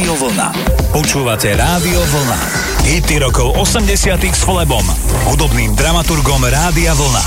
[0.00, 0.48] Rádio Vlna.
[0.96, 2.40] Počúvate Rádio Vlna.
[2.88, 4.80] Hity rokov 80 s Flebom,
[5.28, 7.20] hudobným dramaturgom Rádia Vlna.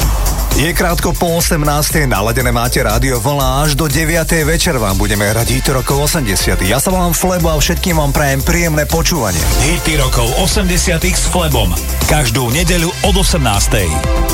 [0.58, 1.62] Je krátko po 18.
[2.10, 4.26] naladené máte rádio Vlna až do 9.
[4.42, 6.66] večer vám budeme hrať hity rokov 80.
[6.66, 9.38] Ja sa volám Flebo a všetkým vám prajem príjemné počúvanie.
[9.70, 11.70] Hity rokov 80 s Flebom.
[12.10, 14.34] Každú nedeľu od 18.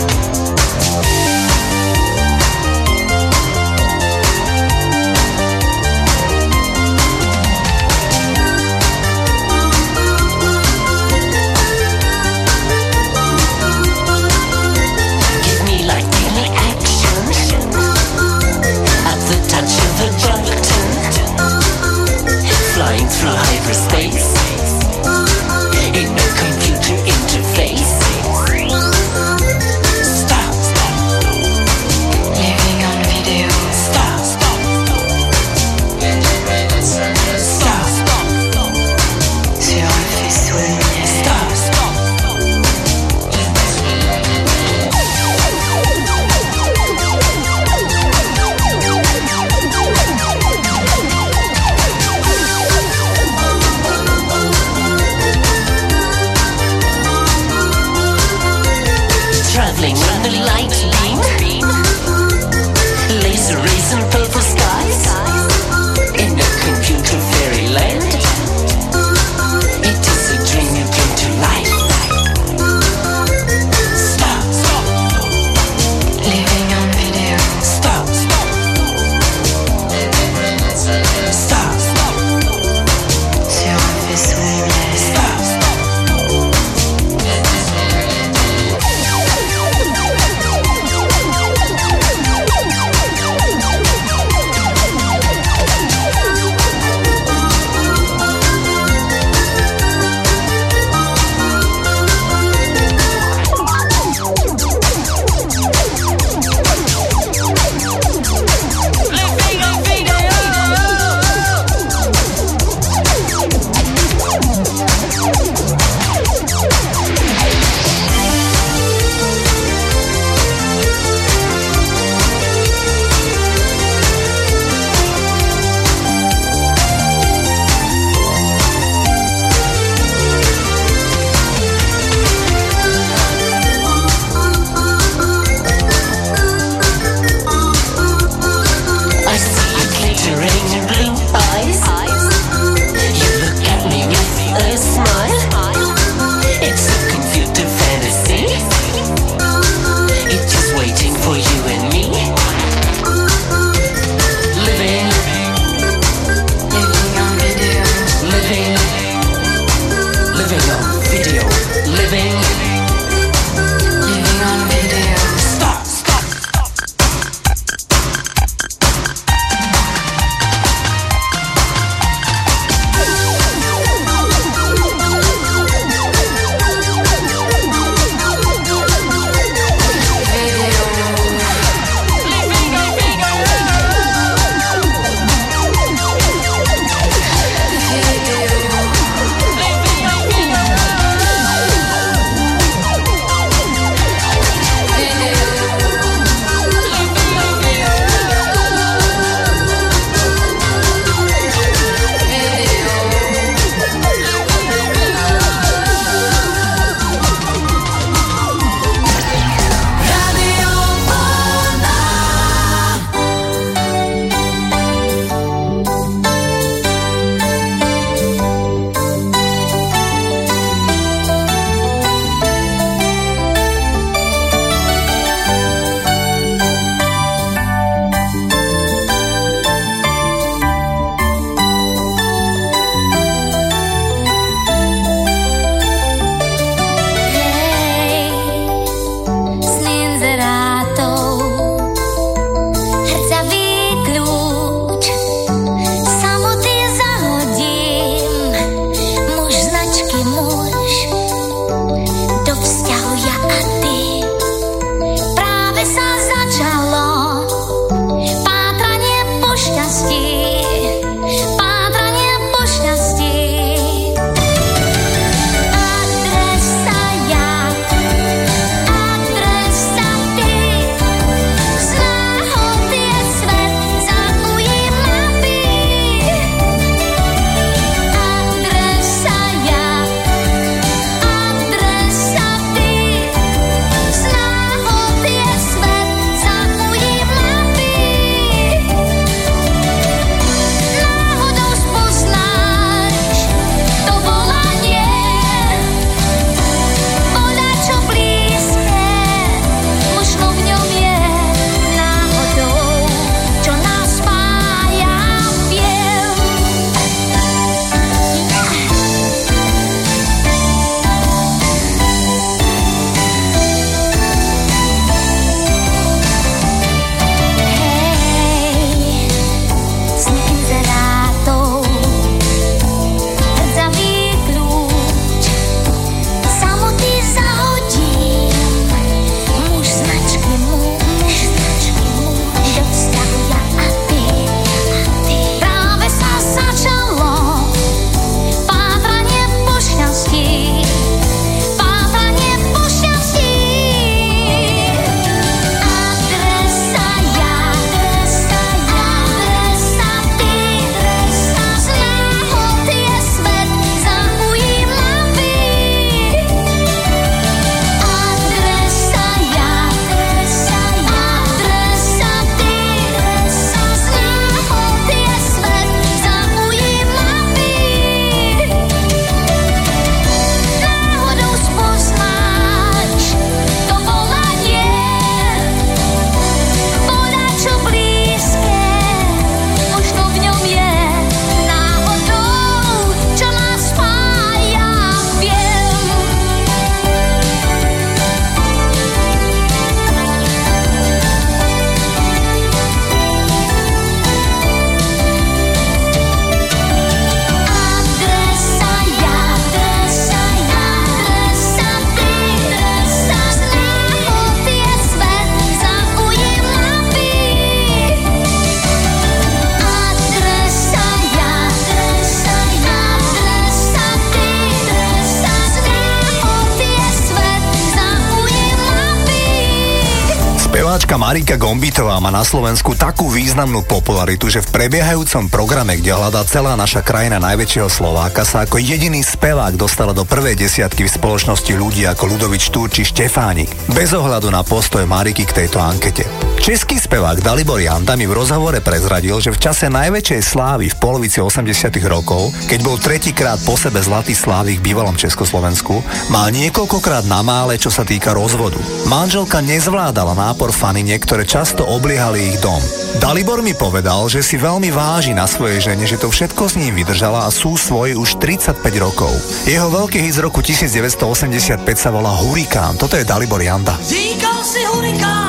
[421.71, 426.99] Gombitová má na Slovensku takú významnú popularitu, že v prebiehajúcom programe, kde hľadá celá naša
[426.99, 432.27] krajina najväčšieho Slováka, sa ako jediný spevák dostala do prvej desiatky v spoločnosti ľudí ako
[432.35, 433.71] Ludovič Túr či Štefánik.
[433.95, 436.40] Bez ohľadu na postoj Mariky k tejto ankete.
[436.61, 441.41] Český spevák Dalibor Janda mi v rozhovore prezradil, že v čase najväčšej slávy v polovici
[441.41, 447.41] 80 rokov, keď bol tretíkrát po sebe Zlatý slávy v bývalom Československu, mal niekoľkokrát na
[447.41, 448.77] mále, čo sa týka rozvodu.
[449.09, 452.77] Manželka nezvládala nápor faniniek, ktoré často obliehali ich dom.
[453.17, 456.93] Dalibor mi povedal, že si veľmi váži na svojej žene, že to všetko s ním
[456.93, 459.33] vydržala a sú svoji už 35 rokov.
[459.65, 463.01] Jeho veľký hit z roku 1985 sa volá Hurikán.
[463.01, 463.97] Toto je Dalibor Janda.
[463.97, 465.40] Říkal si hurikán,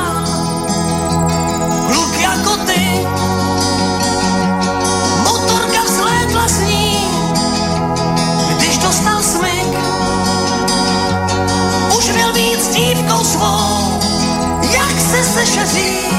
[15.63, 16.12] hoje.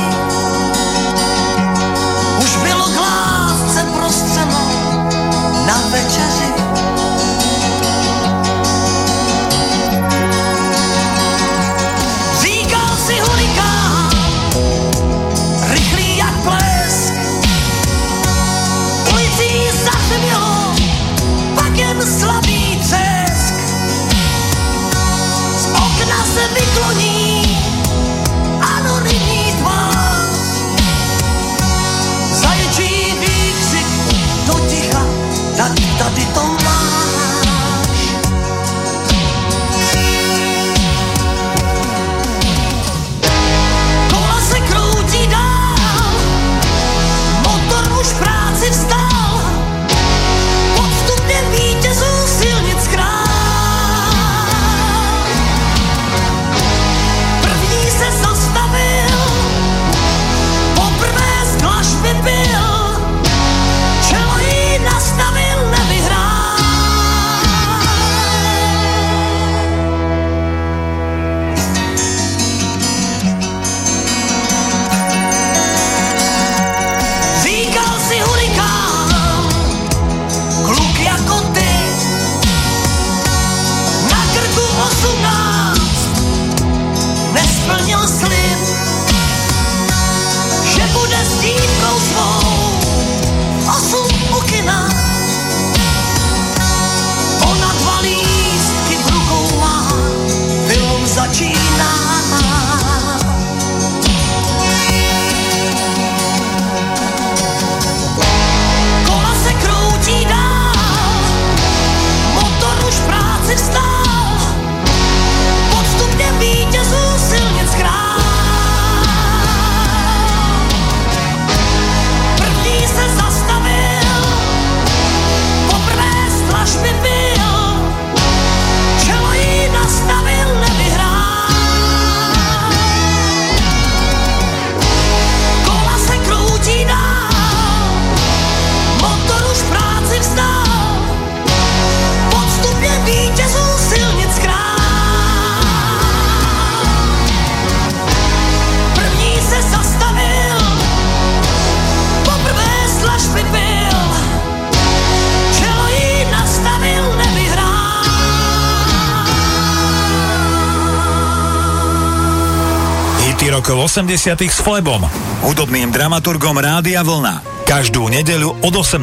[163.93, 165.05] 80 s Flebom,
[165.45, 167.45] hudobným dramaturgom Rádia Vlna.
[167.69, 168.97] Každú nedeľu od 18.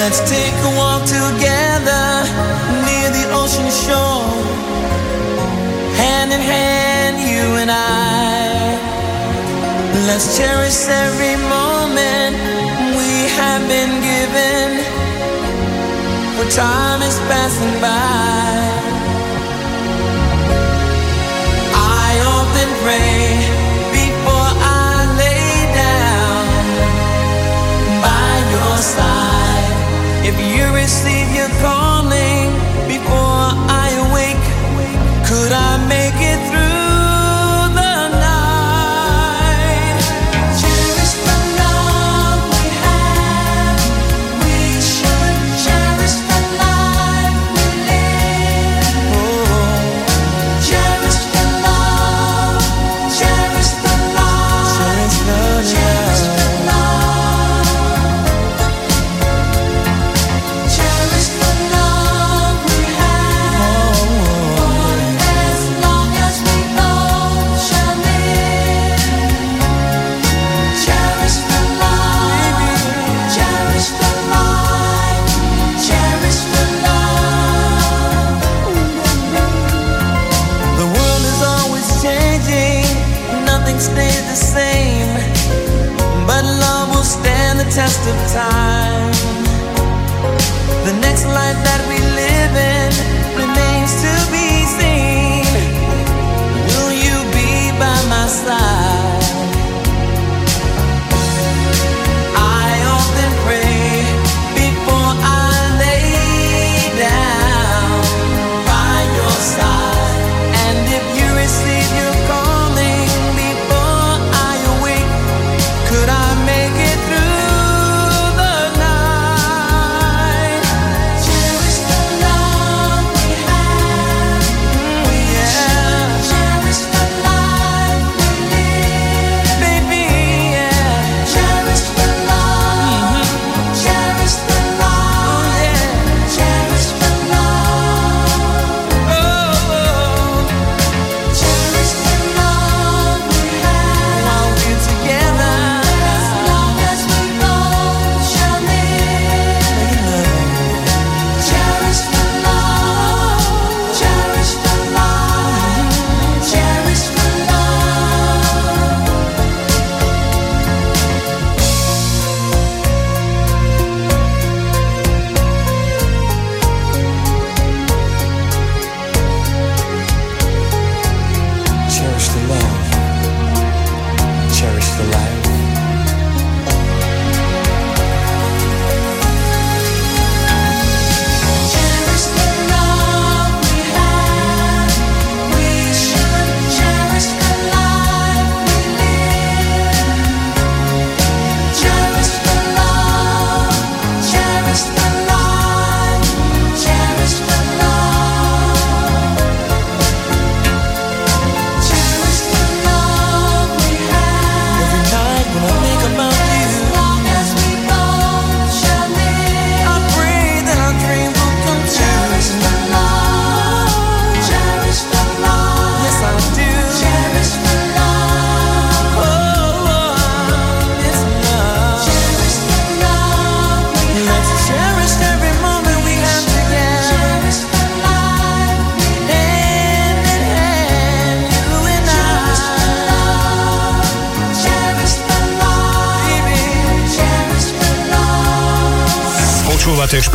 [0.00, 2.24] Let's take a walk together
[2.88, 4.03] near the ocean shore.
[6.24, 8.80] Hand in hand, you and I.
[10.08, 12.34] Let's cherish every moment
[12.96, 14.68] we have been given.
[16.34, 18.56] For time is passing by.
[21.76, 23.20] I often pray
[23.92, 25.52] before I lay
[25.84, 26.44] down
[28.00, 29.72] by your side.
[30.24, 32.48] If you receive your calling
[32.88, 34.44] before I awake,
[35.28, 35.83] could I
[88.04, 89.12] waste of time.
[90.84, 91.83] The next life that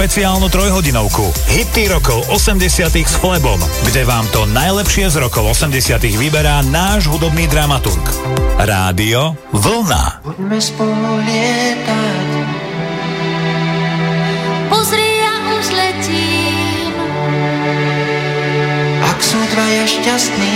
[0.09, 1.21] špeciálnu trojhodinovku.
[1.53, 2.65] Hity rokov 80
[2.97, 8.01] s Flebom, kde vám to najlepšie z rokov 80 vyberá náš hudobný dramaturg.
[8.57, 10.25] Rádio Vlna.
[10.25, 12.29] Poďme spolu lietať.
[14.73, 16.93] Pozri, ja už letím.
[19.05, 20.48] Ak sú dvaja šťastní,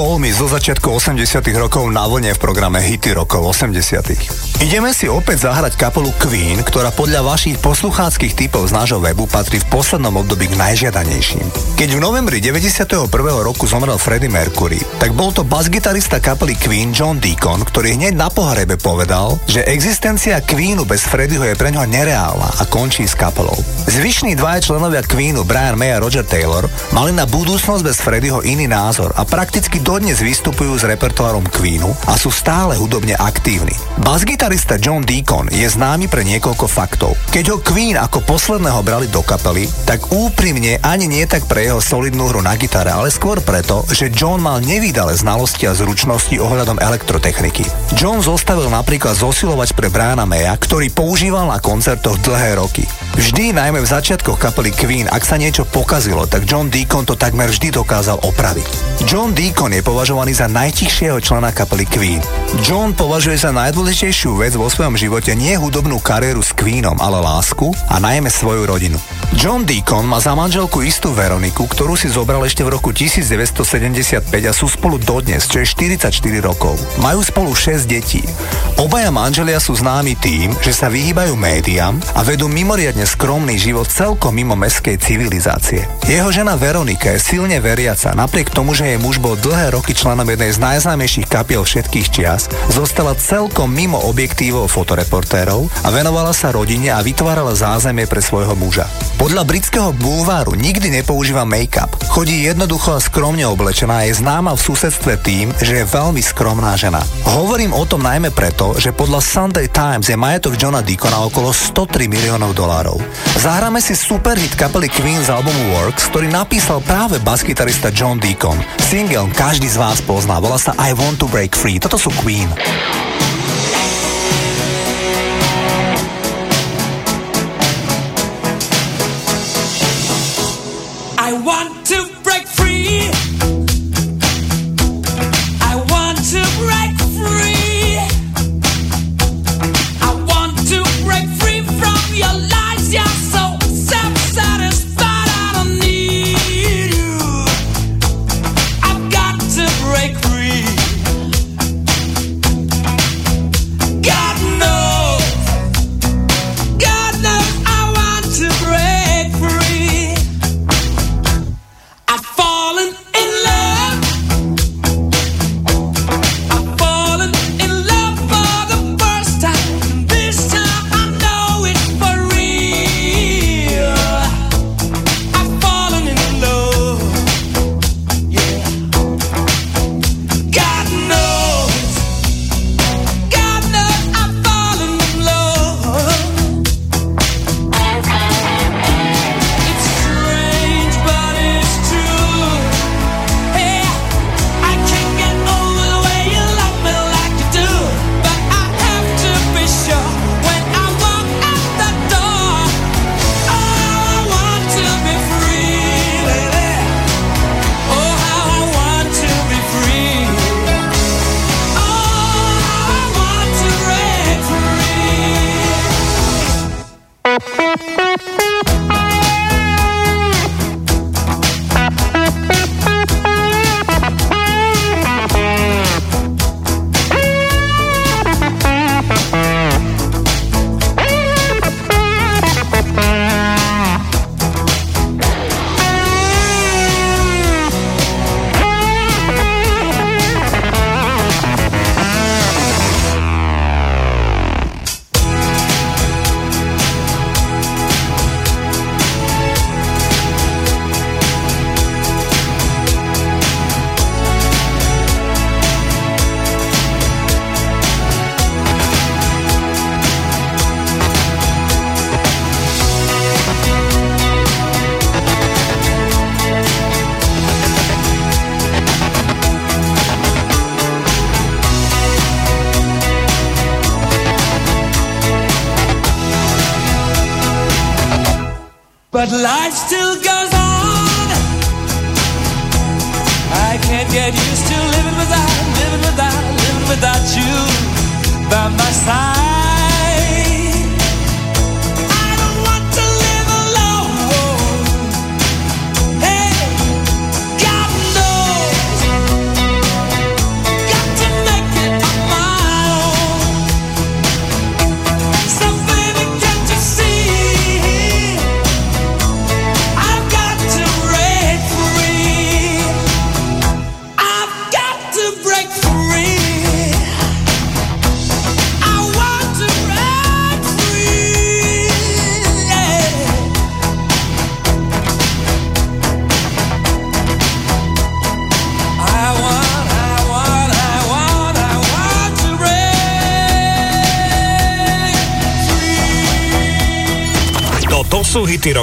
[0.00, 5.04] Call Me zo začiatku 80 rokov na vlne v programe Hity rokov 80 Ideme si
[5.12, 10.24] opäť zahrať kapelu Queen, ktorá podľa vašich poslucháckých typov z nášho webu patrí v poslednom
[10.24, 11.76] období k najžiadanejším.
[11.76, 13.12] Keď v novembri 91.
[13.44, 18.32] roku zomrel Freddie Mercury, tak bol to basgitarista kapely Queen John Deacon, ktorý hneď na
[18.32, 23.60] pohrebe povedal, že existencia Queenu bez Freddieho je pre ňoho nereálna a končí s kapelou.
[23.86, 28.68] Zvyšní dvaja členovia Queenu, Brian May a Roger Taylor, mali na budúcnosť bez Freddieho iný
[28.68, 33.72] názor a prakticky dodnes vystupujú s repertoárom Queenu a sú stále hudobne aktívni.
[34.04, 37.16] Basgitarista John Deacon je známy pre niekoľko faktov.
[37.32, 41.80] Keď ho Queen ako posledného brali do kapely, tak úprimne ani nie tak pre jeho
[41.80, 46.82] solidnú hru na gitare, ale skôr preto, že John mal nevýdale znalosti a zručnosti ohľadom
[46.82, 47.96] elektrotechniky.
[47.96, 52.84] John zostavil napríklad zosilovač pre Briana Maya, ktorý používal na koncertoch dlhé roky.
[53.10, 57.50] Vždy, najmä v začiatkoch kapely Queen, ak sa niečo pokazilo, tak John Deacon to takmer
[57.50, 59.02] vždy dokázal opraviť.
[59.02, 62.22] John Deacon je považovaný za najtichšieho člena kapely Queen.
[62.62, 67.74] John považuje za najdôležitejšiu vec vo svojom živote nie hudobnú kariéru s Queenom, ale lásku
[67.90, 68.98] a najmä svoju rodinu.
[69.30, 74.50] John Deacon má za manželku istú Veroniku, ktorú si zobral ešte v roku 1975 a
[74.50, 76.10] sú spolu dodnes, čo je 44
[76.42, 76.74] rokov.
[76.98, 78.26] Majú spolu 6 detí.
[78.74, 84.34] Obaja manželia sú známi tým, že sa vyhýbajú médiám a vedú mimoriadne skromný život celkom
[84.34, 85.86] mimo meskej civilizácie.
[86.10, 90.26] Jeho žena Veronika je silne veriaca, napriek tomu, že jej muž bol dlhé roky členom
[90.26, 96.90] jednej z najznámejších kapiel všetkých čias, zostala celkom mimo objektívov fotoreportérov a venovala sa rodine
[96.90, 98.90] a vytvárala zázemie pre svojho muža.
[99.20, 101.92] Podľa britského bulváru nikdy nepoužíva make-up.
[102.08, 106.72] Chodí jednoducho a skromne oblečená a je známa v susedstve tým, že je veľmi skromná
[106.80, 107.04] žena.
[107.28, 112.08] Hovorím o tom najmä preto, že podľa Sunday Times je majetok Johna Deacona okolo 103
[112.08, 112.96] miliónov dolárov.
[113.36, 118.56] Zahráme si superhit kapely Queen z albumu Works, ktorý napísal práve basgitarista John Deacon.
[118.88, 121.76] Single každý z vás pozná, volá sa I Want to Break Free.
[121.76, 122.48] Toto sú Queen.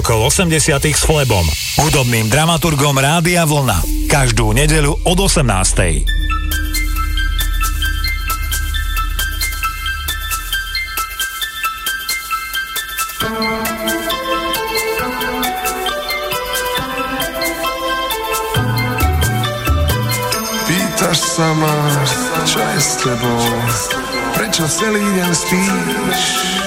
[0.08, 1.44] rokov 80 s Flebom,
[1.84, 4.08] hudobným dramaturgom Rádia Vlna.
[4.08, 5.44] Každú nedeľu od 18.
[20.72, 21.76] Pýtaš sa ma,
[22.48, 23.44] čo je s tebou?
[24.40, 26.67] Prečo celý deň spíš?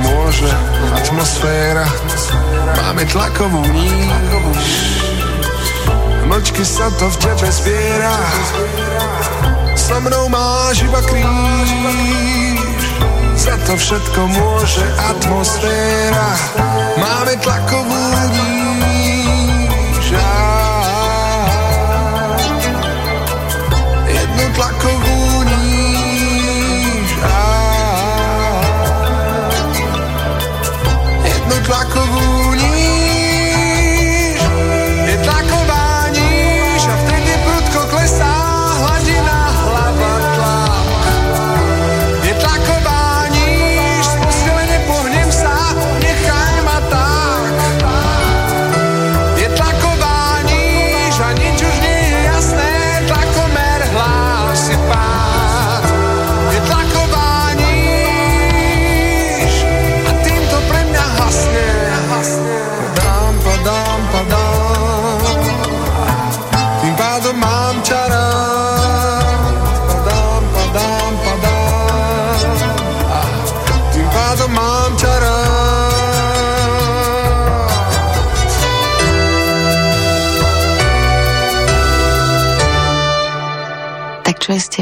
[0.00, 0.48] môže.
[0.96, 1.84] Atmosféra.
[2.80, 4.68] Máme tlakovú níž.
[6.24, 8.14] Mlčky sa to v tebe zbiera.
[9.76, 11.70] So mnou máš iba kríž.
[13.36, 16.39] Za to všetko môže atmosféra.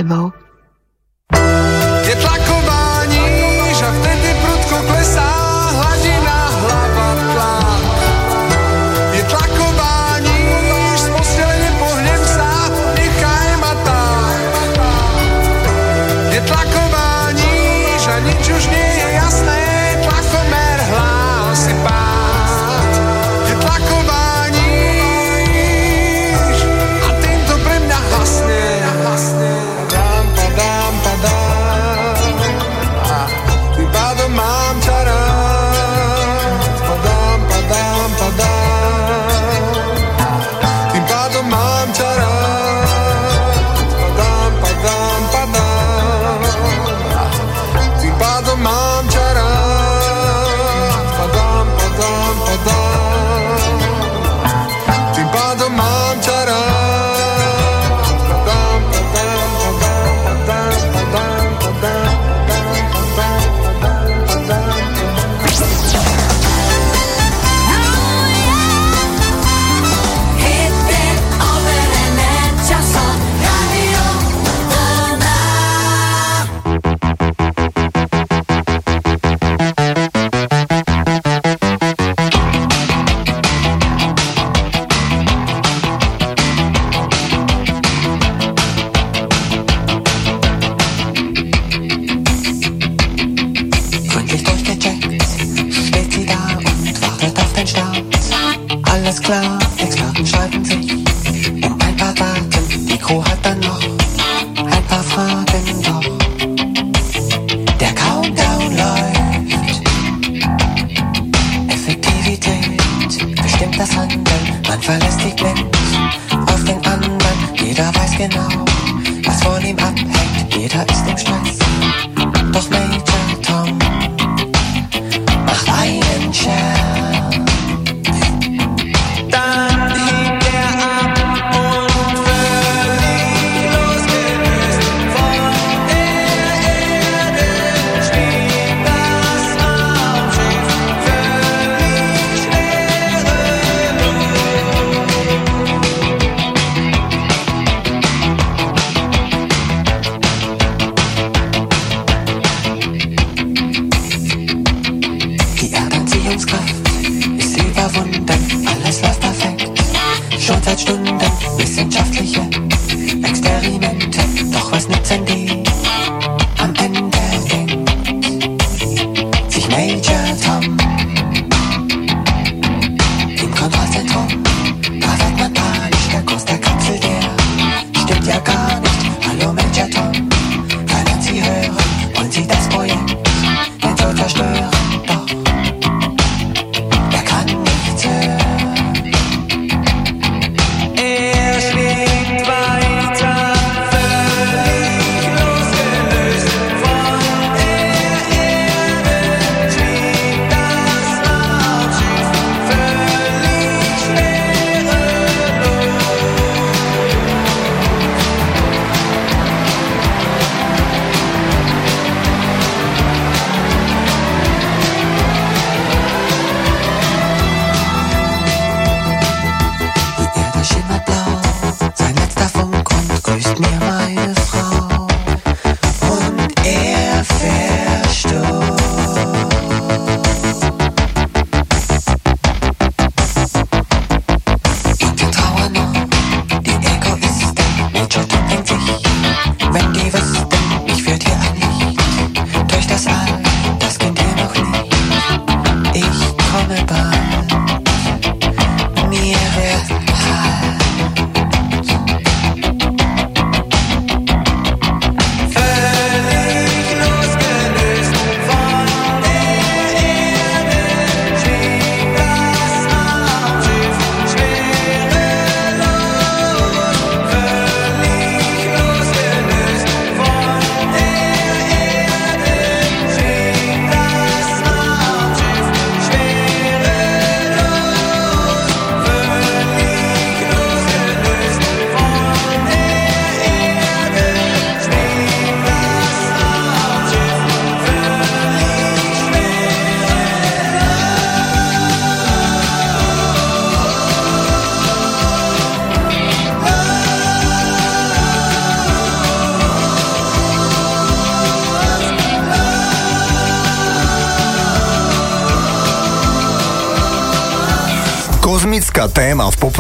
[0.09, 0.48] level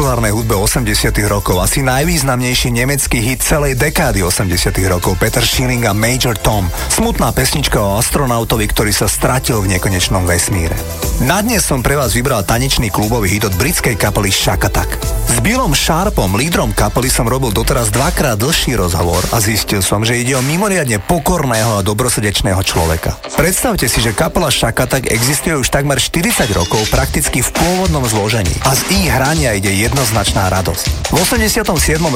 [0.09, 5.93] populárnej hudbe 80 rokov, asi najvýznamnejší nemecký hit celej dekády 80 rokov, Peter Schilling a
[5.93, 6.65] Major Tom.
[6.89, 10.81] Smutná pesnička o astronautovi, ktorý sa stratil v nekonečnom vesmíre.
[11.29, 15.18] Na dnes som pre vás vybral tanečný klubový hit od britskej kapely Shack Attack.
[15.29, 20.17] S Billom Sharpom, lídrom kapely, som robil doteraz dvakrát dlhší rozhovor a zistil som, že
[20.17, 23.13] ide o mimoriadne pokorného a dobrosrdečného človeka.
[23.37, 28.57] Predstavte si, že kapela Shack Attack existuje už takmer 40 rokov prakticky v pôvodnom zložení
[28.65, 31.13] a z ich hrania ide jednoznačná radosť.
[31.13, 31.61] V 87.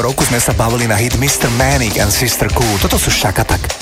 [0.01, 1.53] roku sme sa bavili na hit Mr.
[1.61, 2.81] Manic and Sister Cool.
[2.81, 3.82] Toto sú Shack Attack.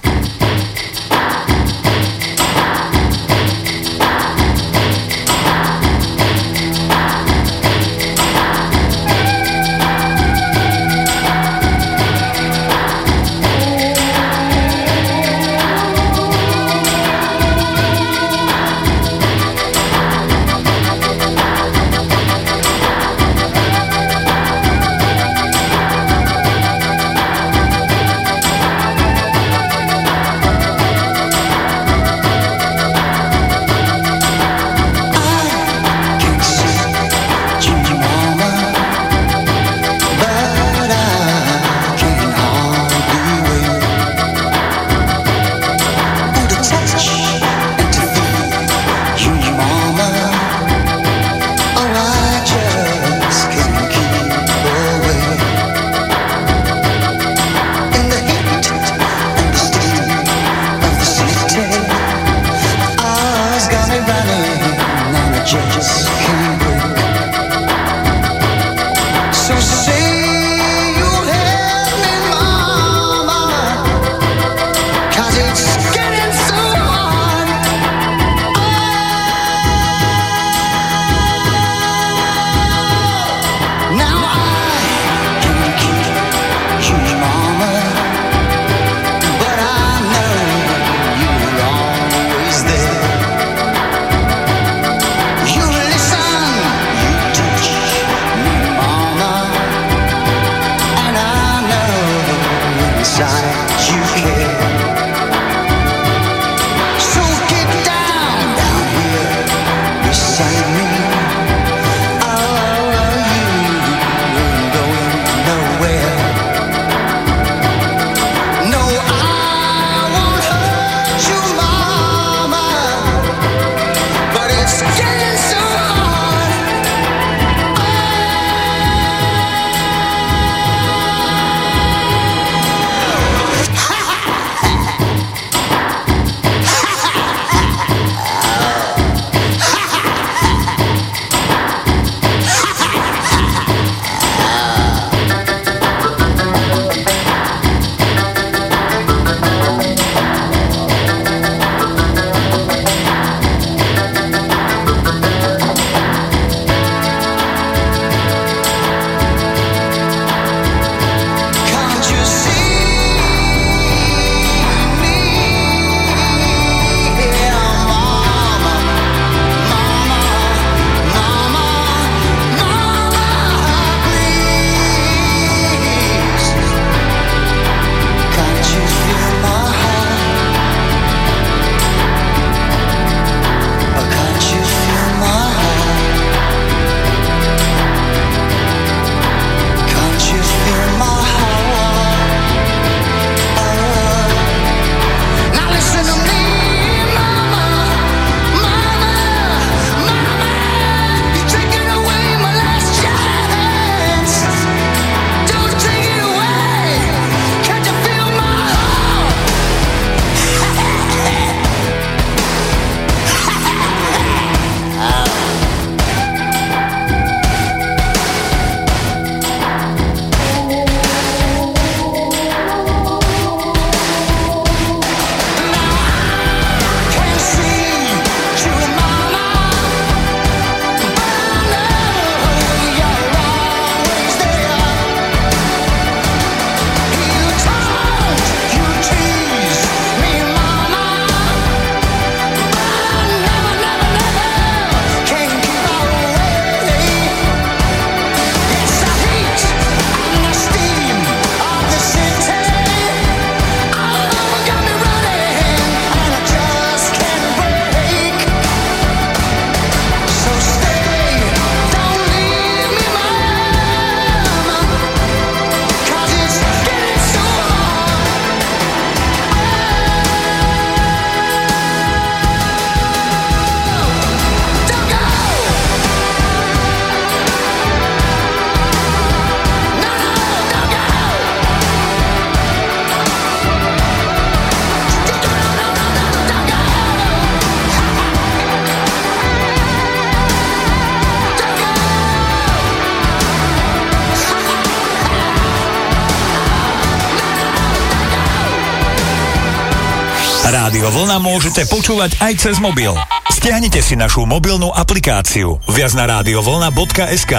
[301.31, 303.15] Rána môžete počúvať aj cez mobil.
[303.47, 307.55] Stiahnite si našu mobilnú aplikáciu viac na rádiovolna.sk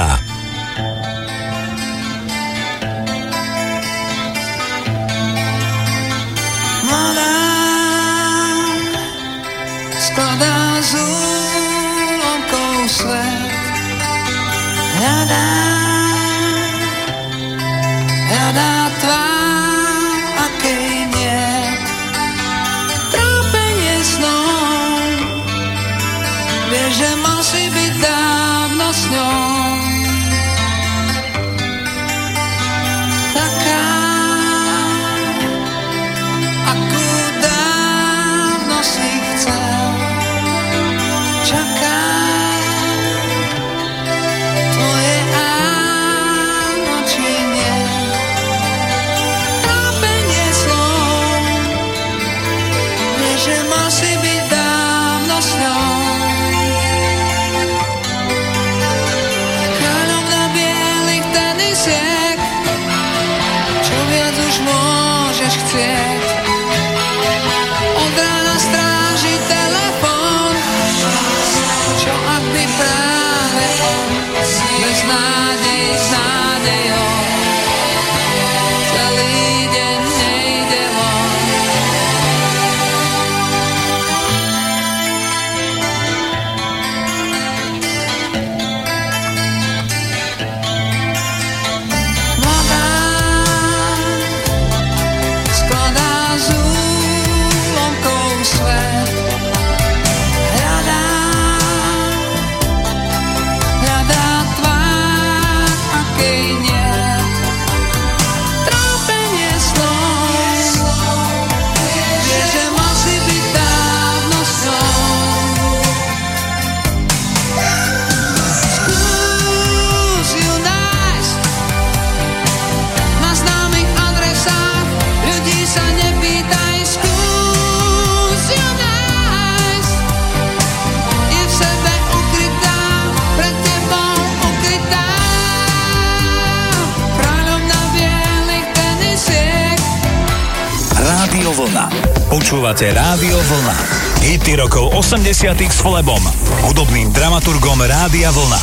[145.42, 145.74] 90.
[145.74, 146.22] s Flebom,
[146.70, 148.62] hudobným dramaturgom Rádia Vlna.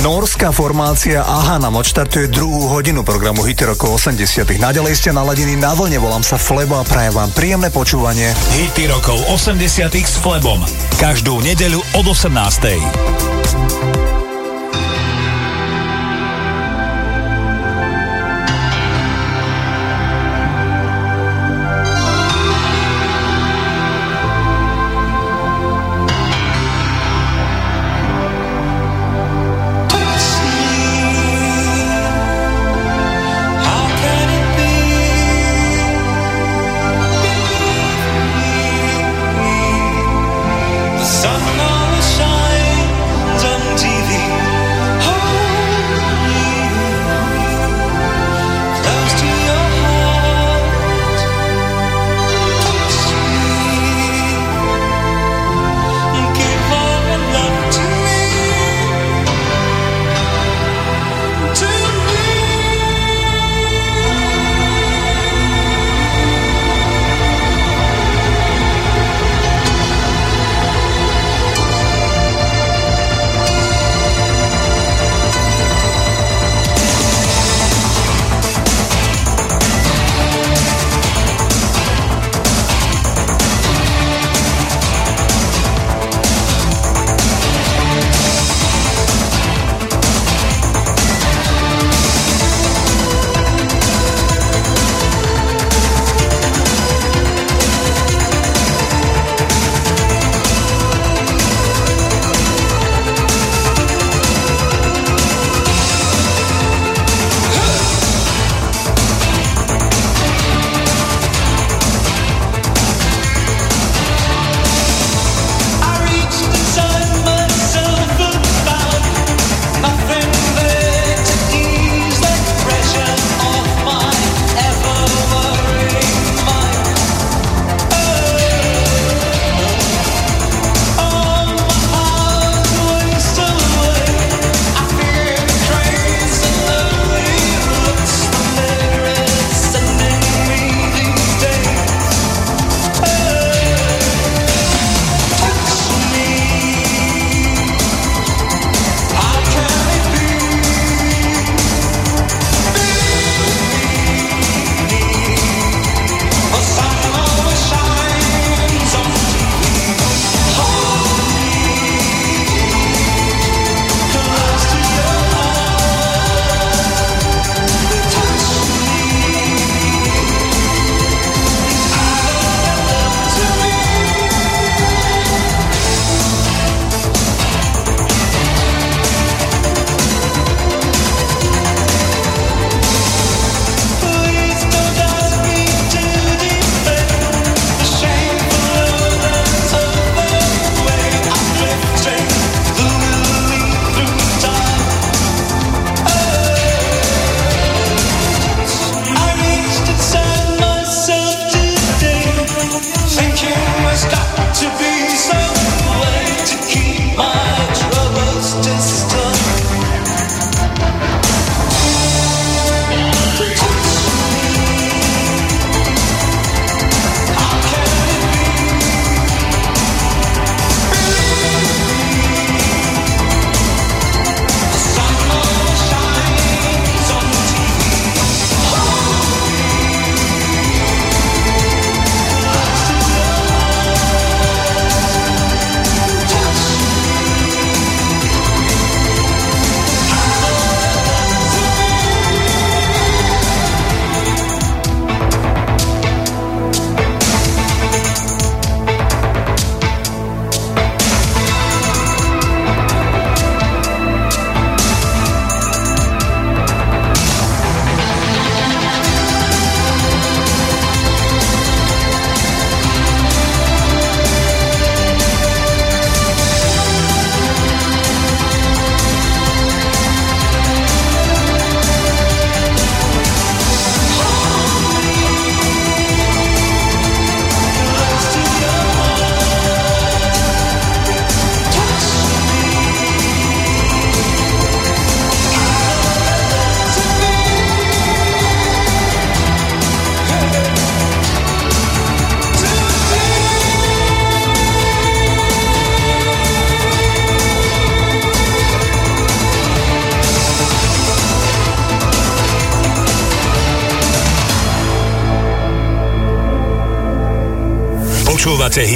[0.00, 4.56] Norská formácia Aha nám odštartuje druhú hodinu programu Hity rokov 80.
[4.56, 8.32] Naďalej ste naladení na vlne, volám sa Flebo a prajem vám príjemné počúvanie.
[8.56, 9.84] Hity rokov 80.
[10.00, 10.64] s Flebom.
[10.96, 13.13] Každú nedeľu od 18.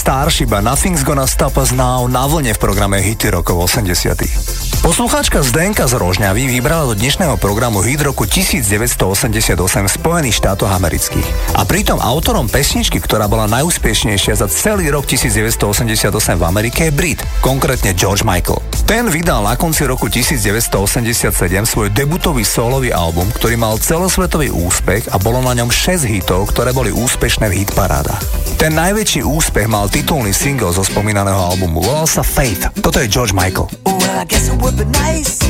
[0.00, 4.80] Starship Nothing's Gonna Stop Us Now na vlne v programe Hity rokov 80.
[4.80, 11.52] Poslucháčka Zdenka z Rožňavy vybrala do dnešného programu hit roku 1988 v Spojených štátoch amerických.
[11.52, 16.00] A pritom autorom pesničky, ktorá bola najúspešnejšia za celý rok 1988
[16.40, 18.64] v Amerike je Brit, konkrétne George Michael.
[18.88, 21.28] Ten vydal na konci roku 1987
[21.68, 26.72] svoj debutový solový album, ktorý mal celosvetový úspech a bolo na ňom 6 hitov, ktoré
[26.72, 28.29] boli úspešné v hitparádach.
[28.60, 31.80] Ten najväčší úspech mal titulný single zo spomínaného albumu.
[31.80, 32.68] Volal sa Faith.
[32.84, 33.72] Toto je George Michael.
[33.88, 35.49] Well, I guess it would be nice.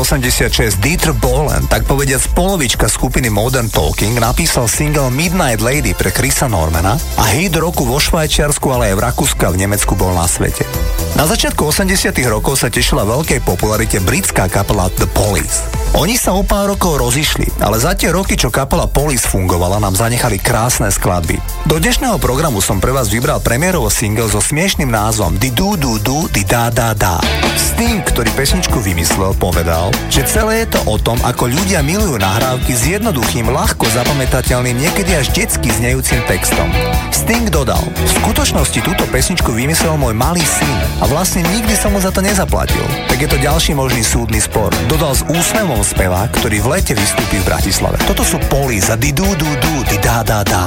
[0.00, 6.48] 1986 Dieter Bohlen, tak povediac polovička skupiny Modern Talking, napísal single Midnight Lady pre Chrisa
[6.48, 10.24] Normana a hit roku vo Švajčiarsku, ale aj v Rakúsku a v Nemecku bol na
[10.24, 10.64] svete.
[11.20, 15.68] Na začiatku 80 rokov sa tešila veľkej popularite britská kapela The Police.
[16.00, 20.00] Oni sa o pár rokov rozišli, ale za tie roky, čo kapela Police fungovala, nám
[20.00, 21.36] zanechali krásne skladby.
[21.70, 26.02] Do dnešného programu som pre vás vybral premiérovo single so smiešným názvom Di Du Du
[26.02, 27.22] Du Di Da Da Da.
[27.54, 32.74] Sting, ktorý pesničku vymyslel, povedal, že celé je to o tom, ako ľudia milujú nahrávky
[32.74, 36.66] s jednoduchým, ľahko zapamätateľným, niekedy až detsky znejúcim textom.
[37.14, 42.02] Sting dodal, v skutočnosti túto pesničku vymyslel môj malý syn a vlastne nikdy som mu
[42.02, 42.82] za to nezaplatil.
[43.06, 44.74] Tak je to ďalší možný súdny spor.
[44.90, 47.94] Dodal s úsmevom spevák, ktorý v lete vystúpi v Bratislave.
[48.10, 50.66] Toto sú Poli za di du du du, di da da da.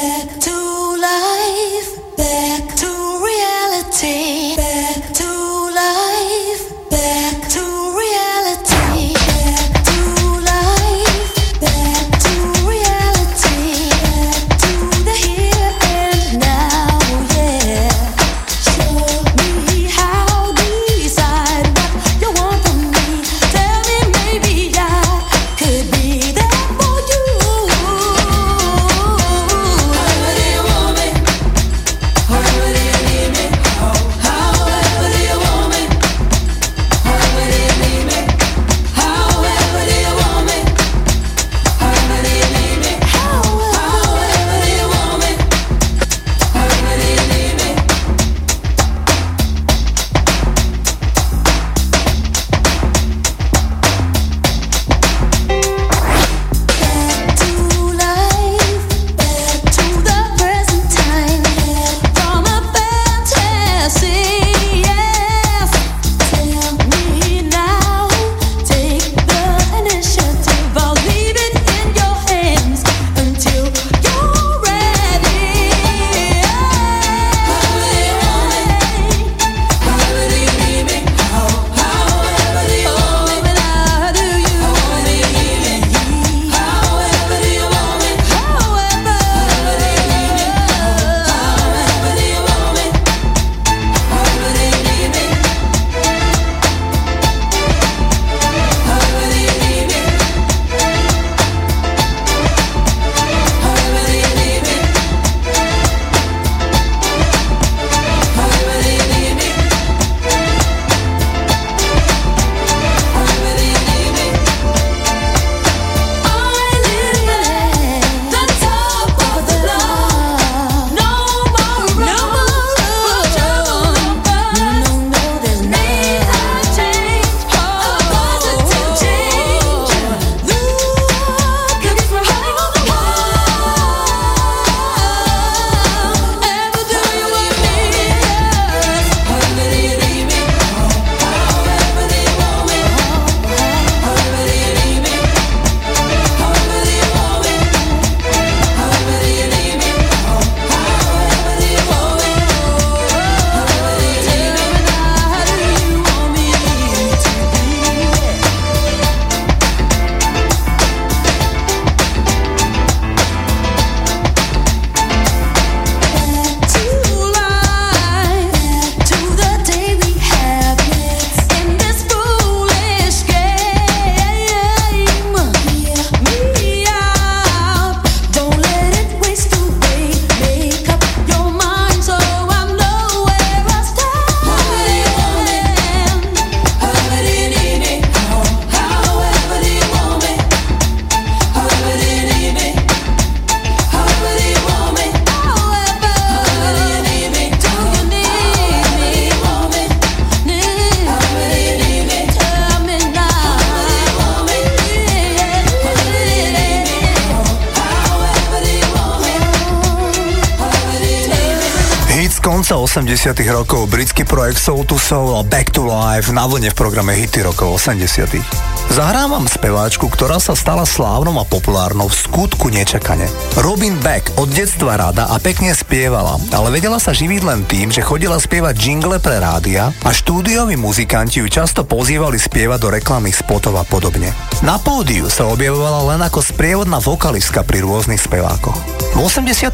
[212.81, 213.85] 80 rokov.
[213.85, 217.77] Britský projekt Soul to Soul a Back to Life na vlne v programe Hity rokov
[217.77, 223.23] 80 Zahrávam speváčku, ktorá sa stala slávnou a populárnou v skutku nečakane.
[223.63, 228.03] Robin Beck od detstva rada a pekne spievala, ale vedela sa živiť len tým, že
[228.03, 233.79] chodila spievať jingle pre rádia a štúdioví muzikanti ju často pozývali spievať do reklamných spotov
[233.79, 234.35] a podobne.
[234.59, 238.75] Na pódiu sa objavovala len ako sprievodná vokalistka pri rôznych spevákoch.
[239.11, 239.71] V 87.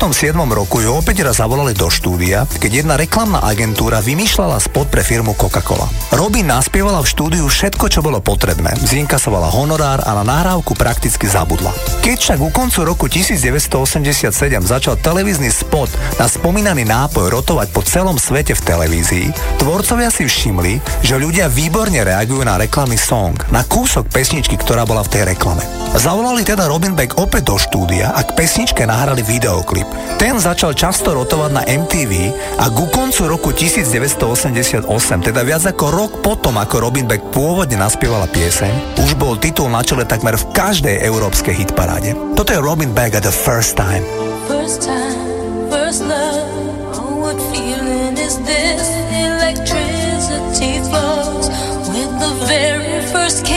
[0.49, 5.33] roku ju opäť raz zavolali do štúdia, keď jedna reklamná agentúra vymýšľala spot pre firmu
[5.37, 5.89] Coca-Cola.
[6.13, 8.73] Robin naspievala v štúdiu všetko, čo bolo potrebné,
[9.07, 11.71] zinkasovala honorár a na nahrávku prakticky zabudla.
[12.03, 14.35] Keď však u koncu roku 1987
[14.67, 15.87] začal televízny spot
[16.19, 19.27] na spomínaný nápoj rotovať po celom svete v televízii,
[19.63, 25.07] tvorcovia si všimli, že ľudia výborne reagujú na reklamný song, na kúsok pesničky, ktorá bola
[25.07, 25.63] v tej reklame.
[25.95, 29.87] Zavolali teda Robin Beck opäť do štúdia a k pesničke nahrali videoklip.
[30.19, 34.83] Ten začal často rotovať na MTV a ku koncu roku 1988,
[35.23, 39.85] teda viac ako rok potom, ako Robin Beck pôvodne naspievala pieseň, už bol titul na
[39.85, 42.17] čele takmer v každej európskej hitparáde.
[42.33, 44.01] Toto je Robin Beck at the first time.
[44.49, 46.49] First time, first love.
[46.97, 48.83] Oh, what feeling is this?
[49.13, 51.47] Electricity flows
[51.93, 53.56] with the very first kiss.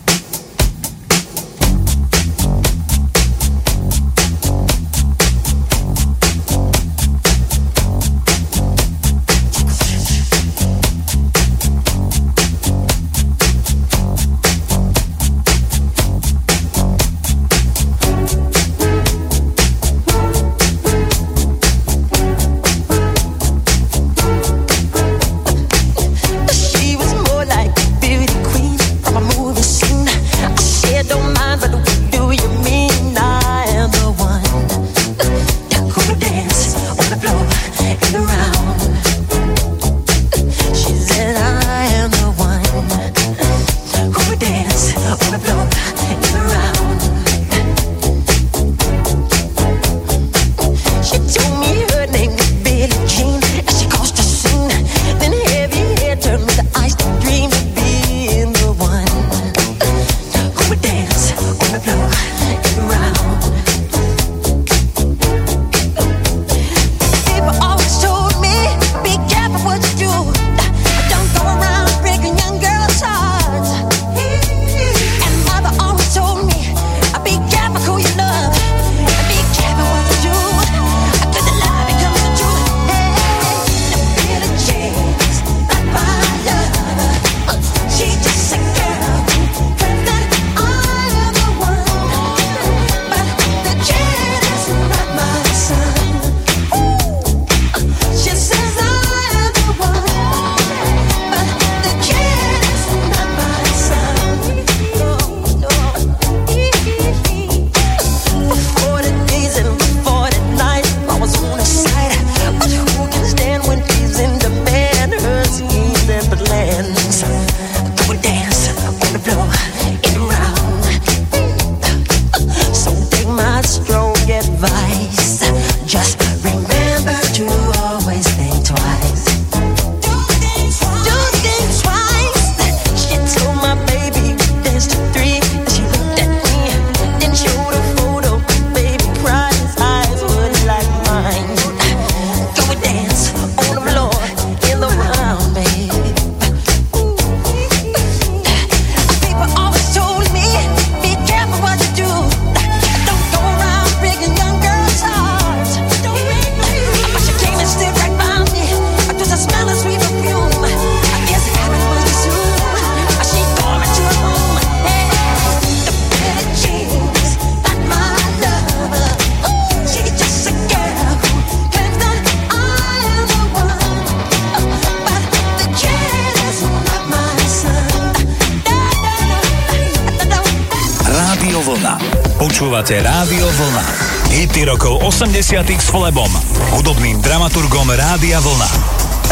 [183.21, 183.85] Rádio Vlna.
[184.33, 186.33] Hity rokov 80 s Flebom,
[186.73, 188.65] hudobným dramaturgom Rádia Vlna.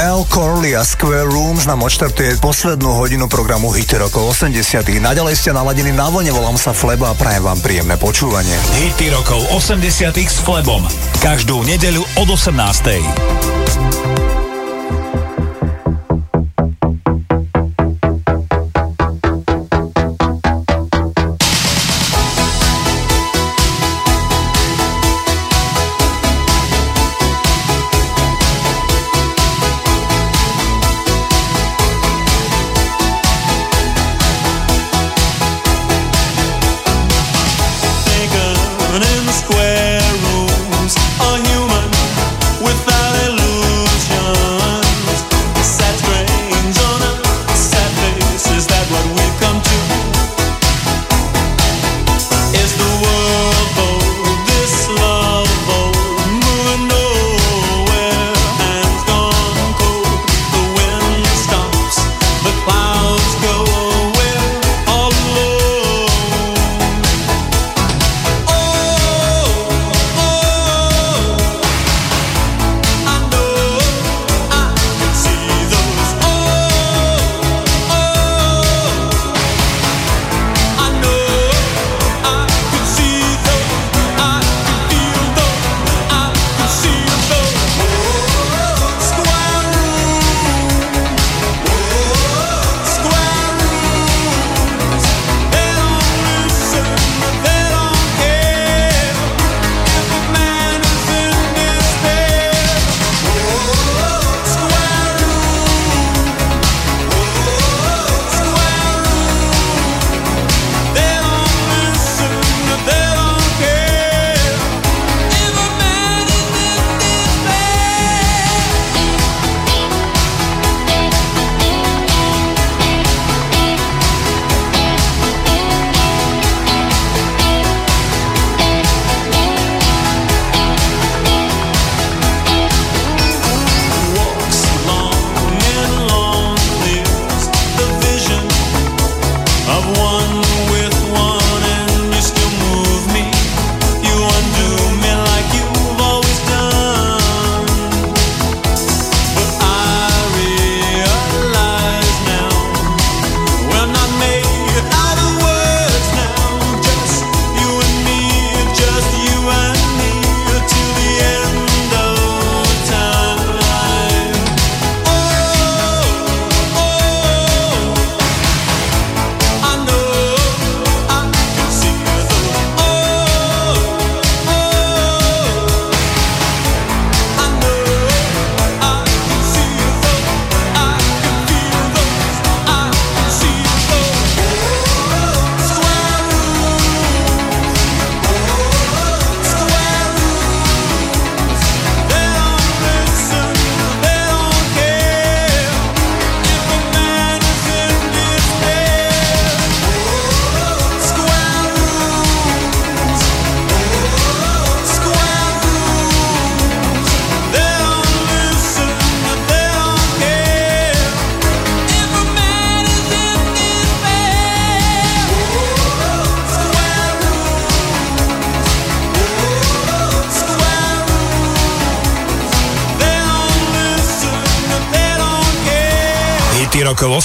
[0.05, 5.57] Al Corley a Square Rooms nám odštartuje poslednú hodinu programu Hity rokov 80 Naďalej ste
[5.57, 8.53] naladení na vlne, volám sa Fleba a prajem vám príjemné počúvanie.
[8.77, 9.81] Hity rokov 80
[10.21, 10.85] s Flebom.
[11.25, 13.58] Každú nedeľu od 18.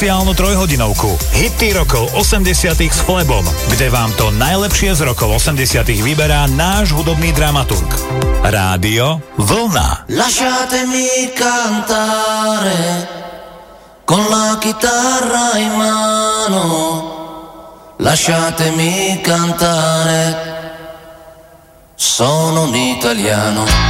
[0.00, 1.12] špeciálnu trojhodinovku.
[1.36, 5.60] Hity rokov 80 s Flebom, kde vám to najlepšie z rokov 80
[6.00, 7.84] vyberá náš hudobný dramaturg.
[8.40, 10.08] Rádio Vlna.
[10.08, 12.80] Lasciatemi cantare
[14.08, 16.64] con la chitarra in mano.
[18.00, 20.24] Lasciatemi cantare.
[21.92, 23.89] Sono un italiano.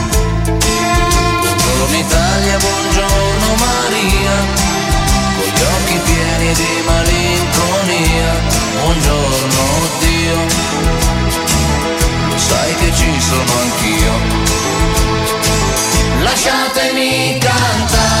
[1.81, 4.35] Buongiorno Italia, buongiorno Maria,
[5.35, 8.39] con gli occhi pieni di malinconia,
[8.81, 9.63] buongiorno
[9.99, 10.37] Dio,
[12.35, 14.13] sai che ci sono anch'io.
[16.21, 18.20] Lasciatemi cantare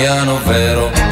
[0.00, 1.09] italiano vero.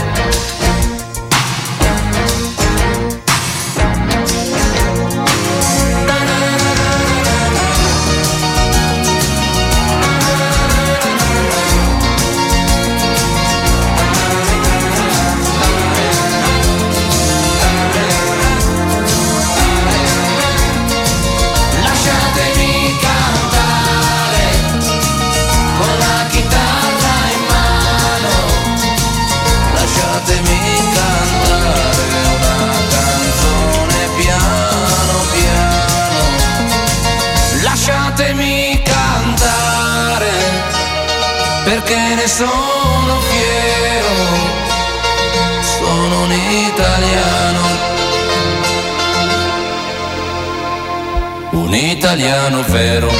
[51.98, 53.10] Italiano vero.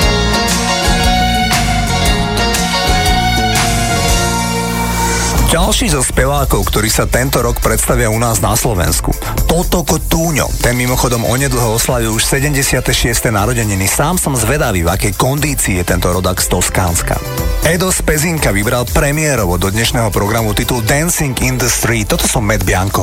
[5.51, 9.11] Ďalší zo spevákov, ktorí sa tento rok predstavia u nás na Slovensku.
[9.51, 13.35] Toto Kotúňo, ten mimochodom onedlho oslaví už 76.
[13.35, 13.91] narodeniny.
[13.91, 17.19] Sám som zvedavý, v akej kondícii je tento rodak z Toskánska.
[17.67, 18.07] Edo z
[18.55, 22.07] vybral premiérovo do dnešného programu titul Dancing in the Street.
[22.07, 23.03] Toto som Matt Bianco.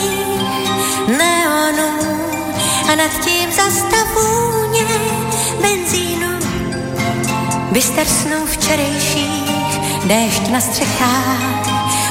[3.01, 4.85] nad tím zastavůně
[5.61, 6.27] benzínu.
[7.71, 11.69] Byster snou včerejších, déšť na střechách,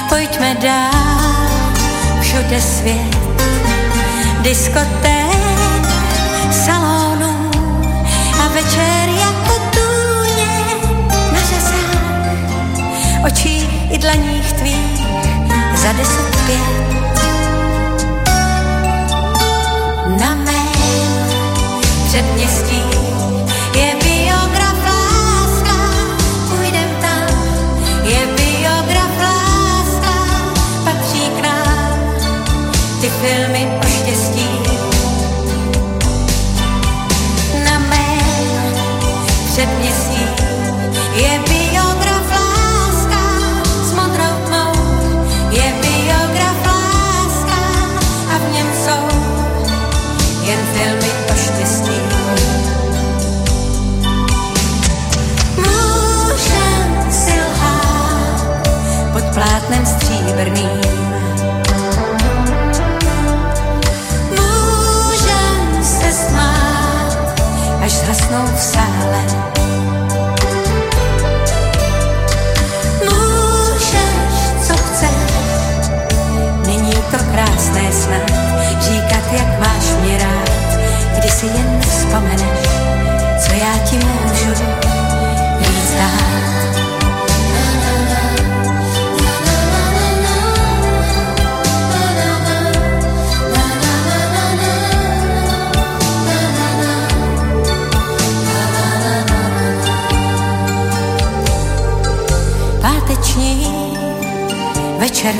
[0.09, 1.73] pojďme dál,
[2.21, 3.17] všude svět,
[4.41, 5.87] diskoték,
[6.65, 7.51] salonu
[8.43, 10.47] a večer jako tůně.
[11.33, 15.07] Na řezách, očí i dlaních tvých
[15.75, 17.00] za deset pět.
[33.21, 34.49] filmy o štěstí.
[37.65, 38.73] Na mém
[39.53, 40.25] předměstí
[41.15, 43.23] je biograf láska
[43.83, 44.73] s modrou tmou,
[45.51, 47.61] je biograf láska
[48.33, 49.17] a v něm jsou
[50.43, 52.01] jen filmy o štěstí.
[55.57, 58.57] Můžem si lhát
[59.13, 60.80] pod plátnem stříbrným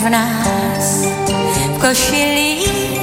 [0.01, 1.05] v nás.
[1.75, 3.01] V košilích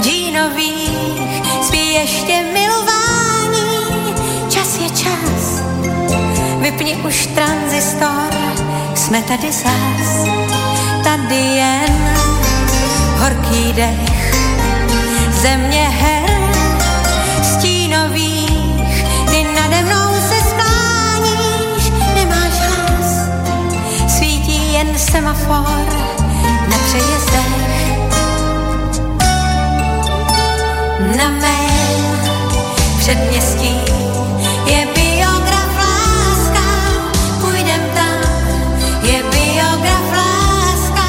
[0.00, 4.14] dínových spí ještě milování.
[4.48, 5.62] Čas je čas,
[6.58, 8.34] vypni už tranzistor,
[8.94, 10.26] jsme tady zas.
[11.04, 12.16] Tady jen
[13.18, 14.34] horký dech,
[15.30, 16.21] země hej.
[25.02, 25.86] Semafor
[26.68, 27.52] na přejezdech.
[31.16, 32.18] Na mém
[32.98, 33.74] předměstí
[34.66, 36.64] je biograf láska,
[37.40, 38.20] půjdem tam,
[39.02, 41.06] je biograf láska,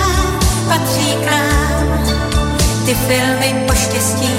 [0.67, 2.05] patří k nám,
[2.85, 4.33] ty filmy o štěstí.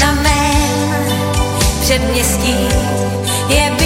[0.00, 1.04] Na mém
[1.80, 2.56] předměstí
[3.48, 3.79] je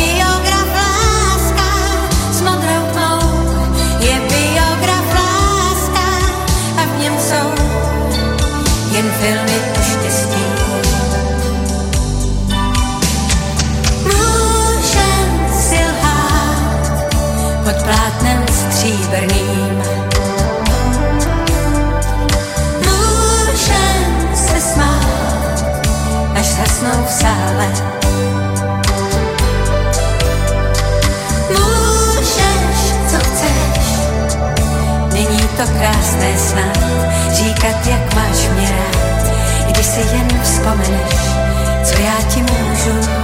[27.24, 27.68] sále.
[31.50, 32.80] Můžeš,
[33.10, 33.86] co chceš,
[35.12, 36.78] není to krásné snad
[37.32, 39.32] říkat, jak máš mě rád,
[39.70, 41.20] když si jen vzpomeneš,
[41.84, 43.23] co já ti můžu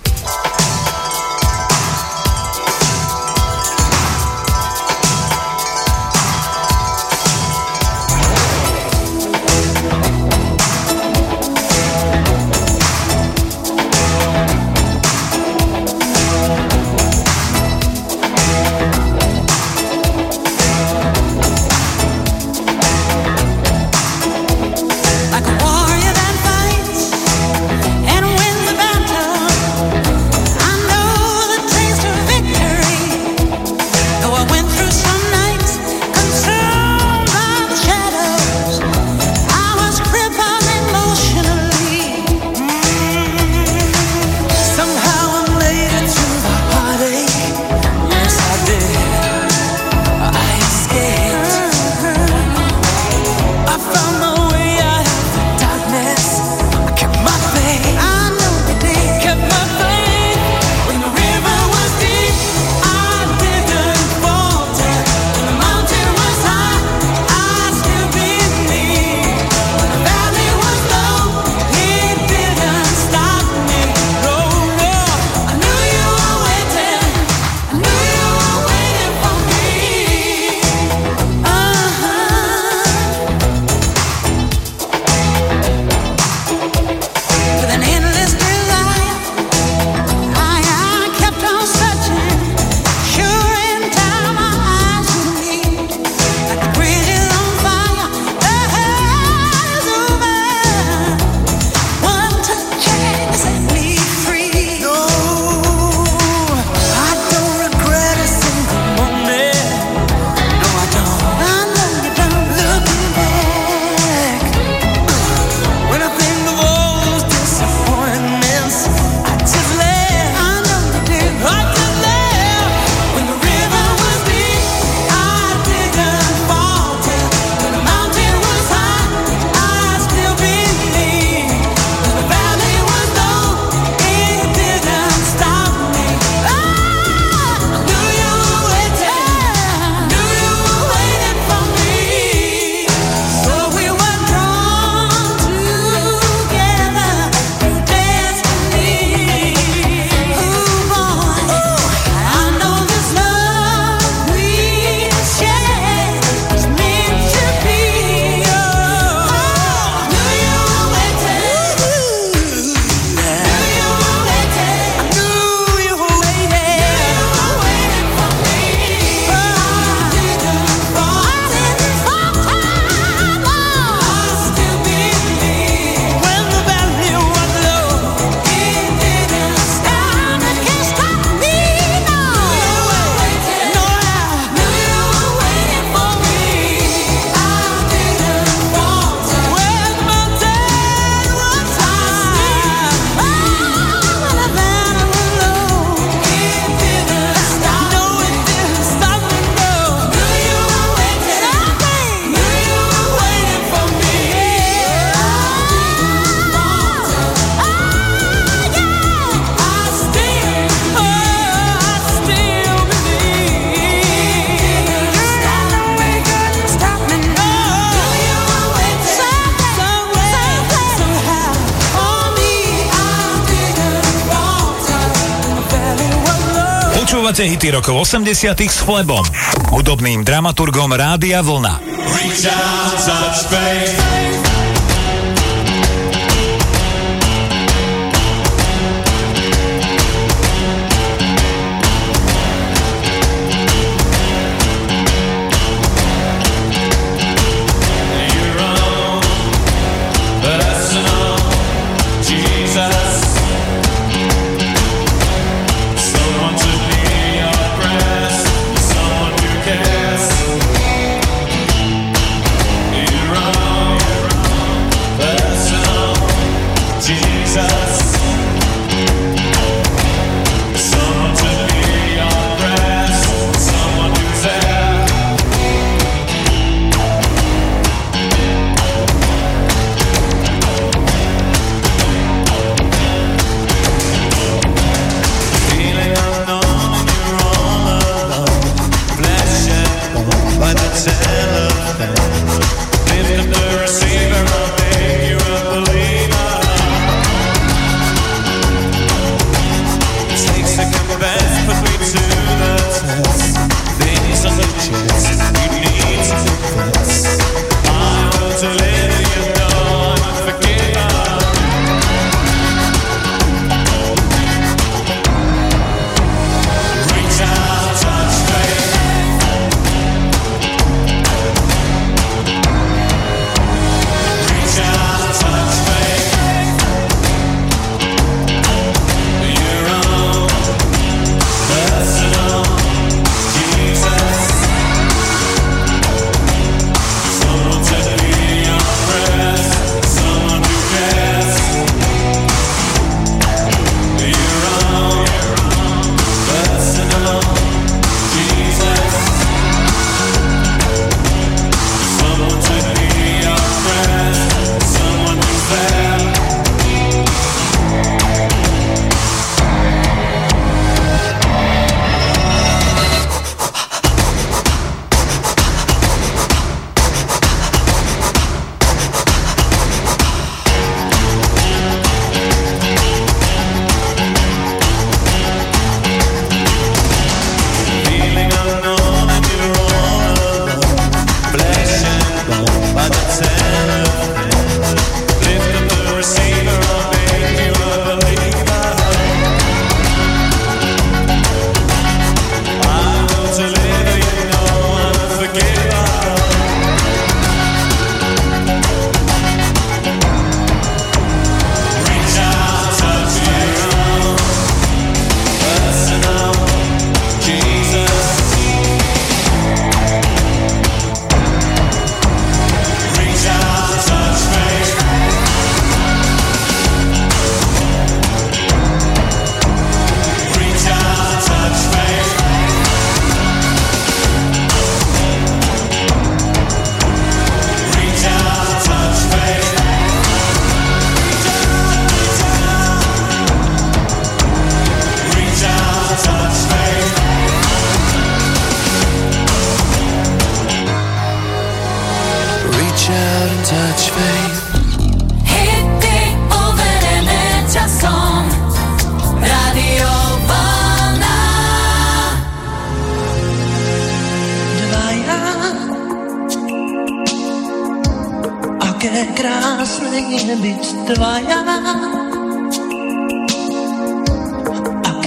[227.31, 229.23] počúvate hity rokov 80 s Flebom,
[229.71, 231.79] hudobným dramaturgom Rádia Vlna.
[232.11, 234.40] Reach out, touch.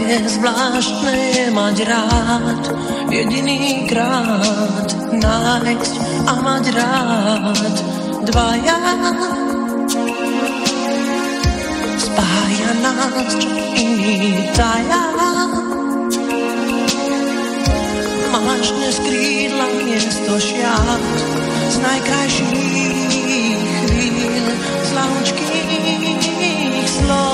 [0.04, 2.60] také zvláštne je mať rád,
[3.08, 5.94] jediný krát nájsť
[6.28, 7.76] a mať rád
[8.28, 8.80] dvaja.
[11.96, 13.48] Spája nás, čo
[13.80, 15.08] iný tajá.
[18.28, 21.04] Máš dnes krídla miesto šiat
[21.72, 22.52] z najkrajších
[23.88, 24.44] chvíľ,
[24.84, 27.33] z lahučkých slov.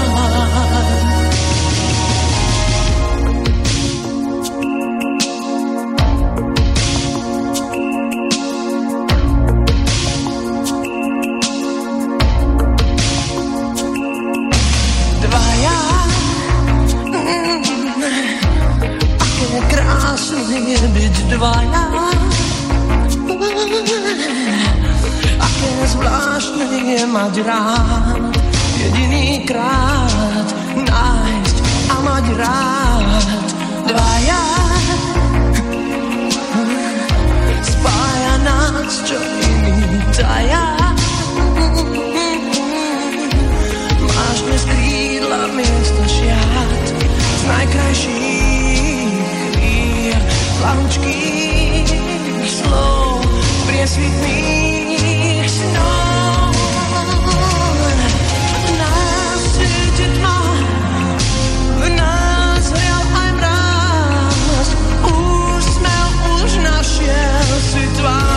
[20.91, 21.85] být dvaja.
[25.39, 28.33] Aké zvláštne je mať rád,
[28.77, 31.57] jedinýkrát nájsť
[31.89, 33.47] a mať rád
[33.87, 34.43] dvaja.
[37.63, 40.65] Spája nás, čo iný taja.
[44.01, 46.85] Máš dnes krídla miesto šiat
[47.39, 48.30] z najkrajších
[50.61, 51.89] chvíľ, plahučkých
[52.45, 53.25] slov,
[53.65, 56.53] priesvitných snov.
[58.77, 58.93] Na
[59.41, 60.39] svete tma,
[61.81, 64.67] v nás hrial aj mráz,
[65.01, 66.09] úsmev
[66.45, 68.30] už našiel si tvár.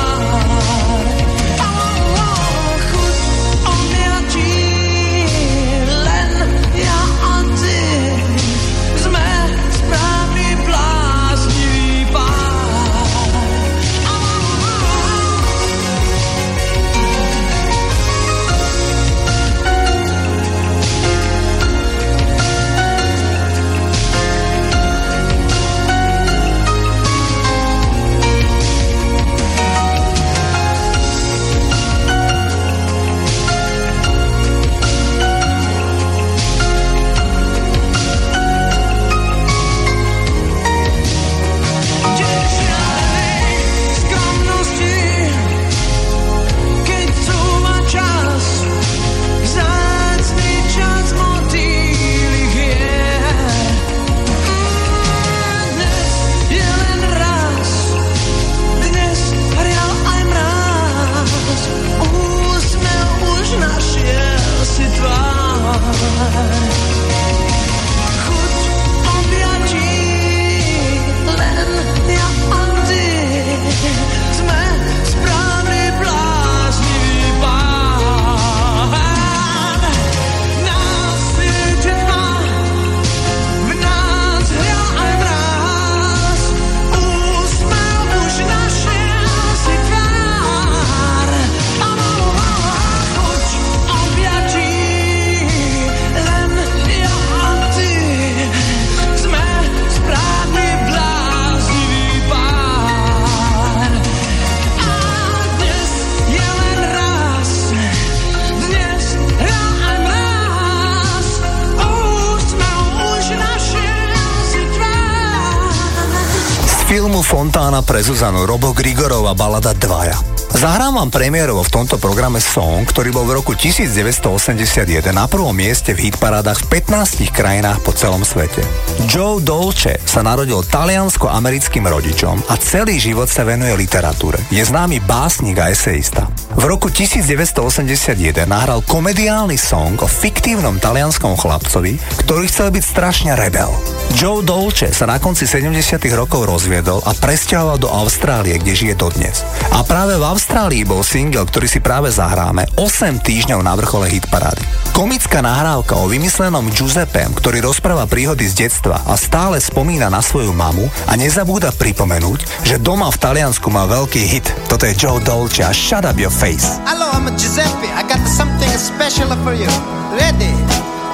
[117.55, 120.19] Fontána pre Zuzanu Robo Grigorova balada Dvaja.
[120.59, 124.75] Zahrám vám premiérovo v tomto programe song, ktorý bol v roku 1981
[125.15, 128.59] na prvom mieste v hitparádach v 15 krajinách po celom svete.
[129.07, 134.43] Joe Dolce sa narodil taliansko-americkým rodičom a celý život sa venuje literatúre.
[134.51, 136.27] Je známy básnik a eseista.
[136.59, 143.71] V roku 1981 nahral komediálny song o fiktívnom talianskom chlapcovi, ktorý chcel byť strašne rebel.
[144.15, 145.75] Joe Dolce sa na konci 70
[146.15, 149.43] rokov rozviedol a presťahoval do Austrálie, kde žije dodnes.
[149.75, 154.63] A práve v Austrálii bol single, ktorý si práve zahráme, 8 týždňov na vrchole hitparády.
[154.95, 160.55] Komická nahrávka o vymyslenom Giuseppem, ktorý rozpráva príhody z detstva a stále spomína na svoju
[160.55, 164.47] mamu a nezabúda pripomenúť, že doma v Taliansku má veľký hit.
[164.71, 166.79] Toto je Joe Dolce a Shut Up Your Face.
[166.87, 167.91] Hello, I'm Giuseppe.
[167.91, 169.67] I got something special for you.
[170.15, 170.55] Ready?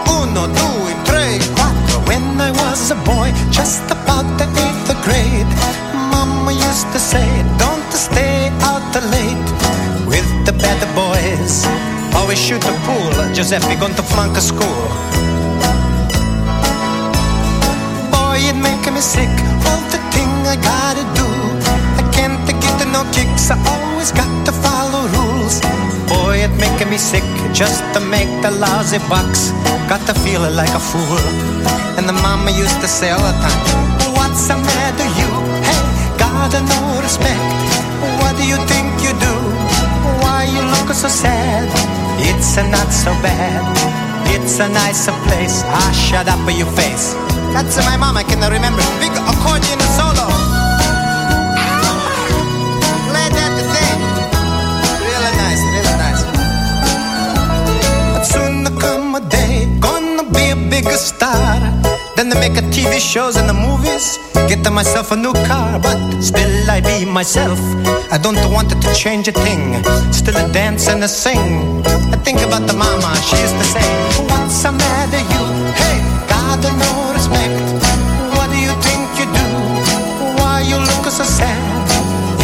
[0.04, 1.09] Uno, due.
[2.40, 5.50] I was a boy, just about the eighth grade,
[6.08, 7.28] Mama used to say,
[7.58, 9.48] don't stay out late
[10.08, 11.68] with the bad boys.
[12.16, 14.88] Always shoot the pool, Giuseppe, going to flunk a school.
[18.08, 19.36] Boy, it make me sick,
[19.68, 21.28] all the thing I gotta do.
[22.00, 25.19] I can't get no kicks, I always got to follow rules.
[26.50, 27.22] It make me sick
[27.54, 29.50] just to make the lousy bucks.
[29.88, 31.22] Got to feel it like a fool.
[31.98, 33.62] And the mama used to say all the time,
[34.18, 35.30] What's the matter, you?
[35.62, 35.82] Hey,
[36.18, 37.38] gotta no respect.
[38.18, 39.34] What do you think you do?
[40.22, 41.70] Why you look so sad?
[42.18, 43.62] It's a not so bad.
[44.34, 45.62] It's a nicer place.
[45.66, 47.14] Ah, shut up your face.
[47.54, 48.82] That's my mom, I can remember.
[48.98, 50.49] Big accordion solo.
[58.70, 61.58] There come a day, gonna be a bigger star.
[62.16, 64.18] Then they make a TV shows and the movies.
[64.49, 67.58] Get myself a new car, but still I be myself.
[68.12, 69.82] I don't want to change a thing.
[70.12, 71.82] Still I dance and I sing.
[72.15, 73.86] I think about the mama, she used to say,
[74.31, 75.44] What's the matter, you?
[75.81, 77.58] Hey, God, no respect.
[78.36, 79.47] What do you think you do?
[80.39, 81.58] Why you look so sad?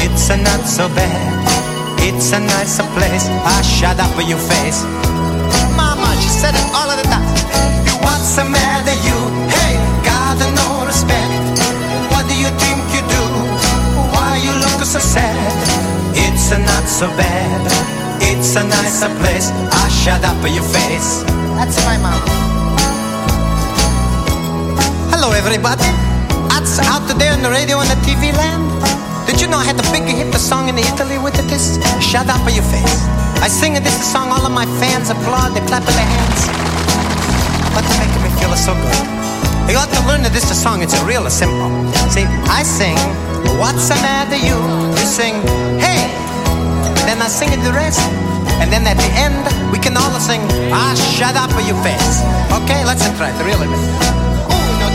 [0.03, 1.47] It's not so bad.
[2.01, 3.29] It's a nicer place.
[3.29, 4.83] I shut up your face.
[6.37, 7.25] Said it all of the time.
[8.05, 9.19] What's the matter, you?
[9.49, 11.57] Hey, got no respect.
[12.13, 13.25] What do you think you do?
[14.13, 15.57] Why you look so sad?
[16.13, 17.65] It's not so bad.
[18.21, 19.49] It's a nicer place.
[19.73, 21.25] Ah, shut up your face.
[21.57, 22.21] That's my mom.
[25.09, 25.89] Hello, everybody.
[26.53, 28.69] That's out there on the radio and the TV land.
[29.27, 31.49] Did you know I had a big hit the song in Italy with it?
[31.49, 33.26] This shut up your face.
[33.43, 36.41] I sing this song, all of my fans applaud, they clap their hands.
[37.75, 39.07] But they're making me feel so good.
[39.71, 41.71] You ought to learn that this is a song, it's a real simple.
[42.11, 42.97] See, I sing,
[43.59, 44.55] what's the matter you?
[44.95, 45.43] You sing,
[45.83, 46.07] hey,
[47.07, 48.01] then I sing it the rest.
[48.63, 49.37] And then at the end,
[49.71, 50.41] we can all sing,
[50.73, 52.23] ah, shut up your face.
[52.63, 53.69] Okay, let's try it really.
[53.69, 54.89] Uno,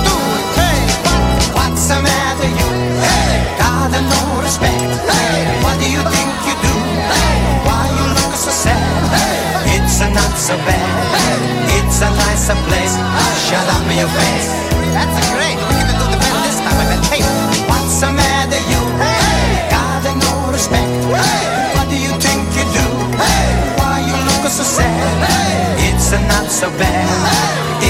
[0.56, 1.54] quattro.
[1.54, 2.70] What's the matter you?
[3.06, 4.82] Hey, got no respect.
[5.08, 6.76] Hey, what do you think you do?
[7.12, 7.38] Hey,
[7.68, 8.08] why you
[8.42, 8.82] so sad?
[9.14, 10.82] Hey, it's a not so bad.
[11.14, 12.98] Hey, it's a nicer place.
[12.98, 14.50] Ah, shut up your face.
[14.98, 15.62] That's a great.
[15.62, 16.74] We're gonna do the band this time.
[16.74, 17.02] I bet.
[17.14, 17.22] Hey,
[17.70, 18.82] what's the matter you?
[18.98, 20.90] Hey, got no respect.
[21.14, 21.46] Hey,
[21.78, 22.88] what do you think you do?
[23.22, 24.90] Hey, why you look so sad?
[25.22, 27.06] Hey, it's a not so bad.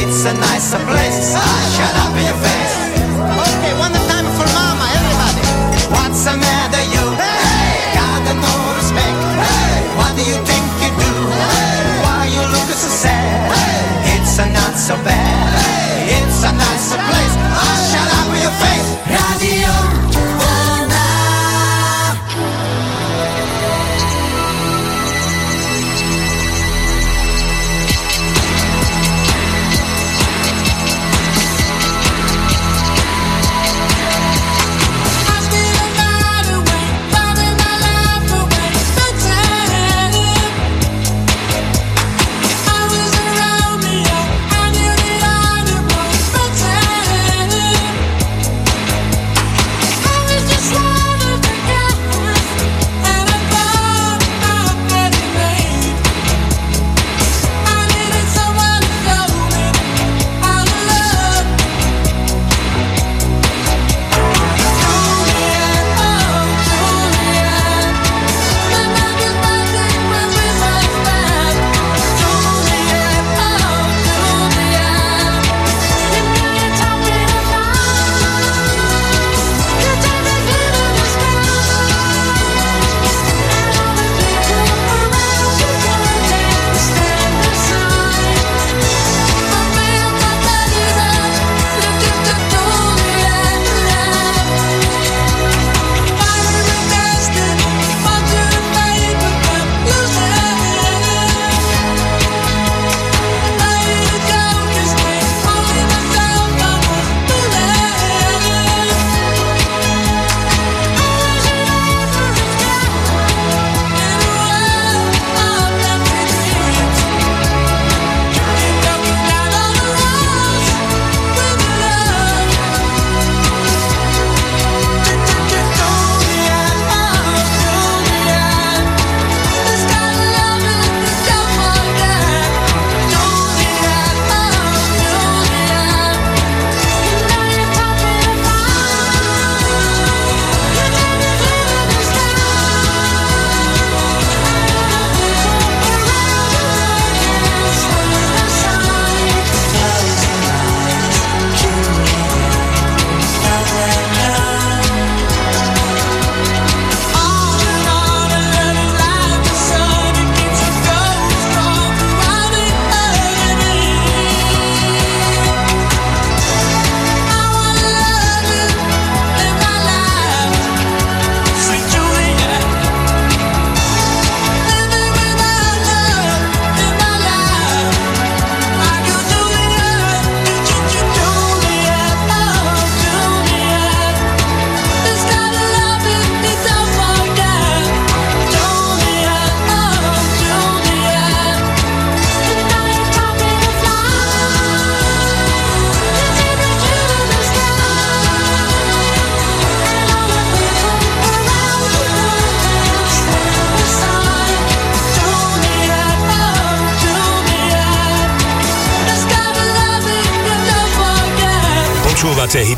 [0.03, 1.31] It's a nicer place.
[1.79, 2.70] Shut up in your face.
[14.49, 15.61] Not so bad.
[15.61, 17.35] Hey, it's a nicer place.
[17.53, 18.89] Ah, shut up your face.
[19.07, 20.10] Radio.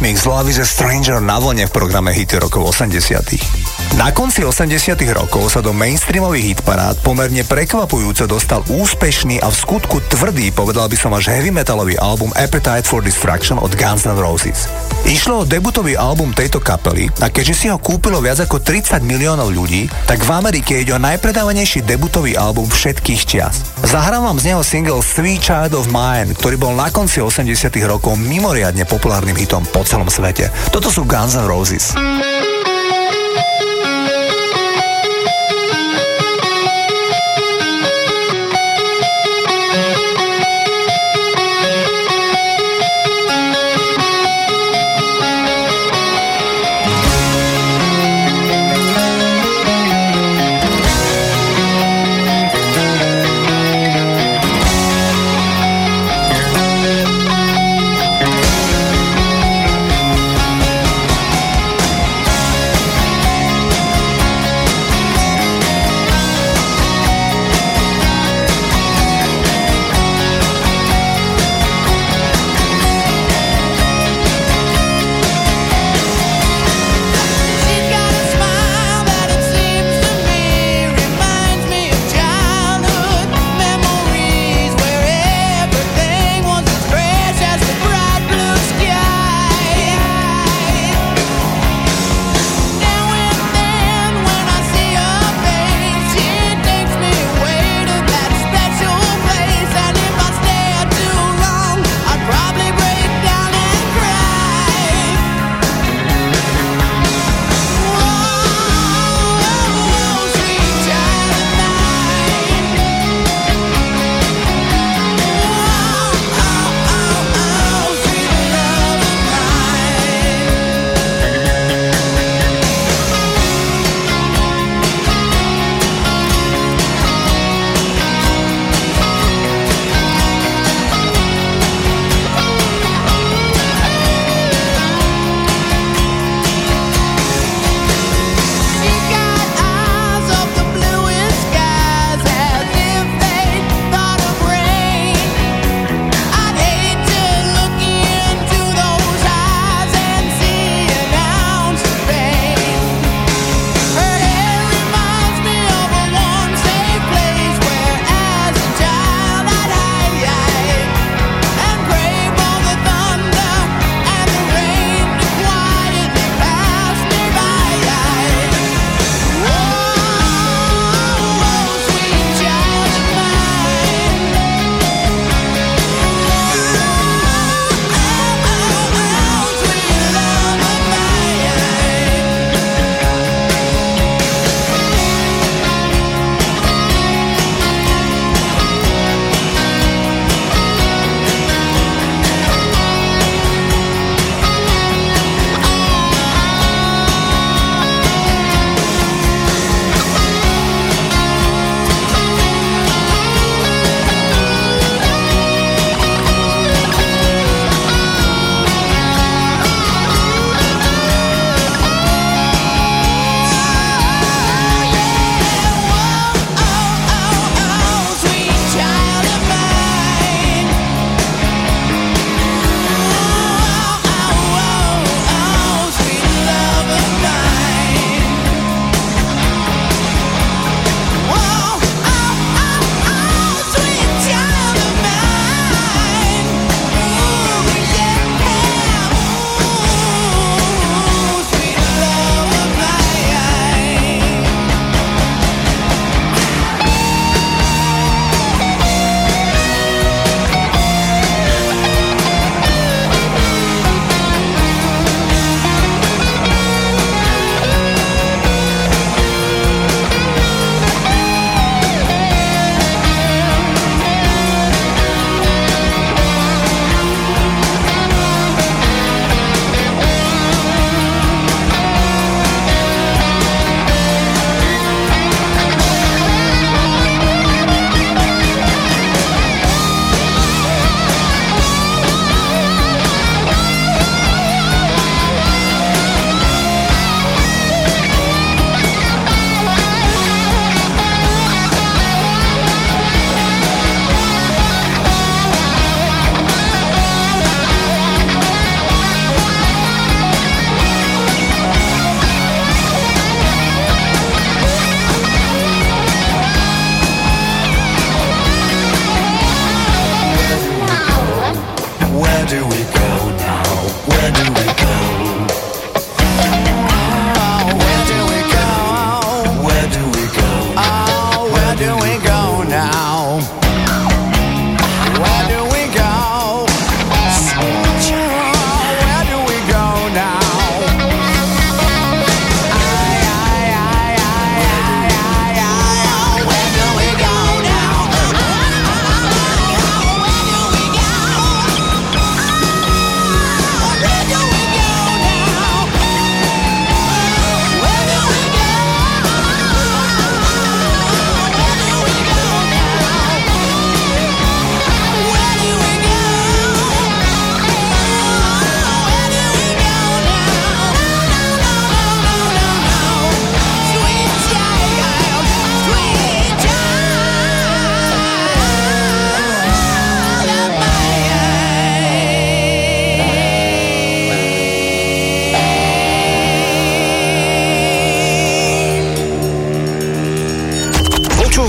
[0.00, 4.00] Eurythmics Love is Stranger na vlne v programe Hity rokov 80.
[4.00, 10.00] Na konci 80 rokov sa do mainstreamových hitparád pomerne prekvapujúco dostal úspešný a v skutku
[10.08, 14.72] tvrdý, povedal by som až heavy metalový album Appetite for Destruction od Guns N' Roses.
[15.04, 19.52] Išlo o debutový album tejto kapely a keďže si ho kúpilo viac ako 30 miliónov
[19.52, 23.69] ľudí, tak v Amerike ide o najpredávanejší debutový album všetkých čias.
[23.90, 28.14] Zahrám vám z neho single Three Child of Mine, ktorý bol na konci 80 rokov
[28.22, 30.46] mimoriadne populárnym hitom po celom svete.
[30.70, 31.98] Toto sú Guns N' Roses.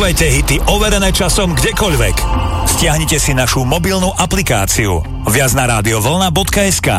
[0.01, 2.15] Počúvajte hity overené časom kdekoľvek.
[2.65, 4.97] Stiahnite si našu mobilnú aplikáciu
[5.29, 6.89] viac na radiovlna.sk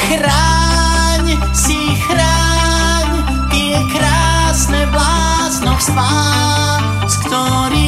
[0.00, 1.76] Chráň si,
[2.08, 3.08] chráň
[3.52, 6.12] tie krásne bláznovstvá,
[7.04, 7.87] s ktorými